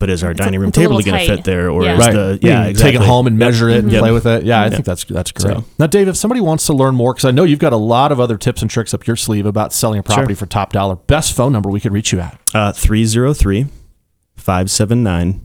but 0.00 0.08
is 0.10 0.22
our 0.24 0.30
It's 0.32 0.40
a- 0.40 0.44
dining 0.44 0.60
room 0.60 0.68
a 0.68 0.72
table 0.72 1.00
going 1.00 1.18
to 1.26 1.36
fit 1.36 1.44
there? 1.44 1.70
Or 1.70 1.82
Yeah. 1.84 1.94
is 1.94 1.98
Right. 1.98 2.12
the, 2.12 2.38
yeah, 2.42 2.64
exactly. 2.64 2.92
Take 2.92 3.00
it 3.00 3.06
home 3.06 3.26
and 3.26 3.38
measure 3.38 3.68
it 3.68 3.78
and 3.84 3.92
Yep. 3.92 4.00
play 4.00 4.12
with 4.12 4.26
it. 4.26 4.44
Yeah, 4.44 4.60
I 4.60 4.64
Yep. 4.64 4.72
think 4.72 4.84
that's 4.84 5.04
that's 5.04 5.32
great. 5.32 5.54
So- 5.56 5.64
Now, 5.78 5.86
Dave, 5.86 6.08
if 6.08 6.16
somebody 6.16 6.40
wants 6.40 6.66
to 6.66 6.72
learn 6.72 6.94
more, 6.94 7.12
because 7.14 7.24
I 7.24 7.30
know 7.32 7.44
you've 7.44 7.58
got 7.58 7.72
a 7.72 7.76
lot 7.78 8.12
of 8.12 8.20
other 8.20 8.36
tips 8.36 8.60
and 8.62 8.70
tricks 8.70 8.92
up 8.94 9.06
your 9.06 9.16
sleeve 9.16 9.46
about 9.46 9.72
selling 9.72 9.98
a 9.98 10.02
property 10.02 10.34
for 10.34 10.46
top 10.46 10.72
dollar, 10.72 10.96
best 10.96 11.32
phone 11.32 11.52
number 11.52 11.70
we 11.70 11.80
could 11.80 11.92
reach 11.92 12.12
you 12.12 12.20
at. 12.20 12.38
Uh, 12.54 12.72
303 12.72 13.66
579 14.36 15.43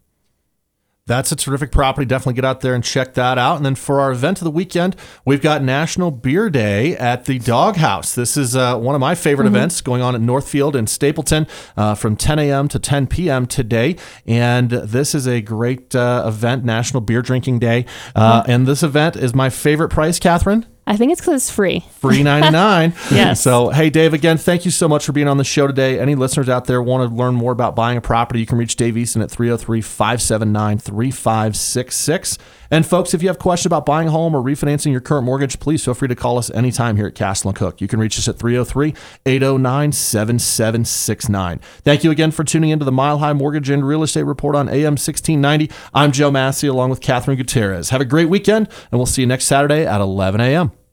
That's 1.07 1.31
a 1.31 1.37
terrific 1.37 1.71
property. 1.71 2.07
Definitely 2.07 2.33
get 2.35 2.47
out 2.47 2.63
there 2.63 2.75
and 2.75 2.83
check 2.83 3.13
that 3.13 3.37
out. 3.37 3.57
And 3.59 3.67
then 3.67 3.75
for 3.75 4.01
our 4.01 4.11
event 4.11 4.39
of 4.41 4.45
the 4.45 4.51
weekend, 4.51 4.97
we've 5.27 5.43
got 5.43 5.63
National 5.63 6.11
Beer 6.11 6.49
Day 6.49 6.97
at 6.97 7.27
the 7.27 7.39
Doghouse. 7.39 8.15
This 8.15 8.39
is 8.39 8.57
uh, 8.57 8.79
one 8.79 8.95
of 8.95 9.03
my 9.03 9.15
favorite 9.15 9.45
events 9.47 9.83
going 9.83 10.01
on 10.01 10.15
at 10.15 10.23
Northfield 10.23 10.75
in 10.75 10.87
Stapleton 10.87 11.47
uh, 11.77 11.95
from 11.95 12.17
10 12.17 12.39
a.m. 12.39 12.69
to 12.69 12.79
10 12.79 13.07
p.m. 13.09 13.45
today. 13.45 13.97
And 14.27 14.71
this 14.71 15.15
is 15.15 15.29
a 15.29 15.43
great 15.43 15.95
uh, 15.95 16.25
event, 16.27 16.65
National 16.65 17.03
Beer 17.03 17.21
Drinking 17.21 17.59
Day. 17.59 17.85
Uh, 18.17 18.43
And 18.47 18.67
this 18.67 18.83
event 18.83 19.15
is 19.17 19.35
my 19.35 19.51
favorite 19.51 19.91
price, 19.91 20.19
Catherine. 20.19 20.65
I 20.87 20.97
think 20.99 21.13
it's 21.13 21.21
because 21.21 21.35
it's 21.35 21.51
free. 21.51 21.81
Free 22.01 22.23
99. 22.25 22.93
Yes. 23.11 23.41
So, 23.41 23.71
hey, 23.71 23.89
Dave, 23.89 24.13
again, 24.13 24.37
thank 24.37 24.65
you 24.67 24.71
so 24.71 24.87
much 24.87 25.07
for 25.07 25.13
being 25.13 25.29
on 25.29 25.39
the 25.39 25.45
show 25.45 25.67
today. 25.67 25.99
Any 25.99 26.15
listeners 26.15 26.49
out 26.49 26.67
there 26.67 26.83
want 26.83 27.09
to 27.09 27.15
learn 27.17 27.35
more 27.35 27.53
about 27.53 27.75
buying 27.75 27.97
a 27.97 28.03
property, 28.03 28.41
you 28.41 28.47
can 28.47 28.59
reach 28.59 28.77
Dave 28.77 28.97
Easton 28.97 29.23
at 29.23 29.31
303 29.31 29.81
579 29.81 30.79
3566. 30.79 32.39
And, 32.75 32.85
folks, 32.85 33.15
if 33.15 33.23
you 33.23 33.29
have 33.29 33.39
questions 33.39 33.67
about 33.67 33.87
buying 33.87 34.09
a 34.09 34.11
home 34.11 34.35
or 34.35 34.43
refinancing 34.43 34.91
your 34.91 35.01
current 35.01 35.25
mortgage, 35.25 35.61
please 35.61 35.85
feel 35.85 35.95
free 35.95 36.09
to 36.09 36.17
call 36.17 36.39
us 36.39 36.51
anytime 36.51 36.97
here 36.97 37.07
at 37.07 37.15
Castle 37.15 37.51
and 37.51 37.57
Cooke. 37.57 37.81
You 37.81 37.87
can 37.87 38.01
reach 38.01 38.19
us 38.19 38.27
at 38.27 38.37
303 38.37 38.93
809 39.25 39.93
7769. 39.93 41.61
Thank 41.85 42.03
you 42.03 42.11
again 42.11 42.33
for 42.33 42.43
tuning 42.43 42.71
into 42.71 42.85
the 42.85 42.91
Mile 42.91 43.19
High 43.19 43.33
Mortgage 43.33 43.71
and 43.71 43.87
Real 43.87 44.03
Estate 44.03 44.25
Report 44.25 44.57
on 44.57 44.69
AM 44.69 44.95
1690. 44.95 45.71
I'm 45.95 46.11
Joe 46.11 46.33
Massey 46.33 46.67
along 46.67 46.91
with 46.91 47.01
Catherine 47.01 47.37
Gutierrez. 47.37 47.91
Have 47.91 48.01
a 48.01 48.05
great 48.05 48.29
weekend, 48.29 48.69
and 48.91 48.99
we'll 48.99 49.07
see 49.07 49.23
you 49.23 49.29
next 49.29 49.45
Saturday 49.45 49.87
at 49.87 50.01
11 50.01 50.41
a.m. 50.41 50.73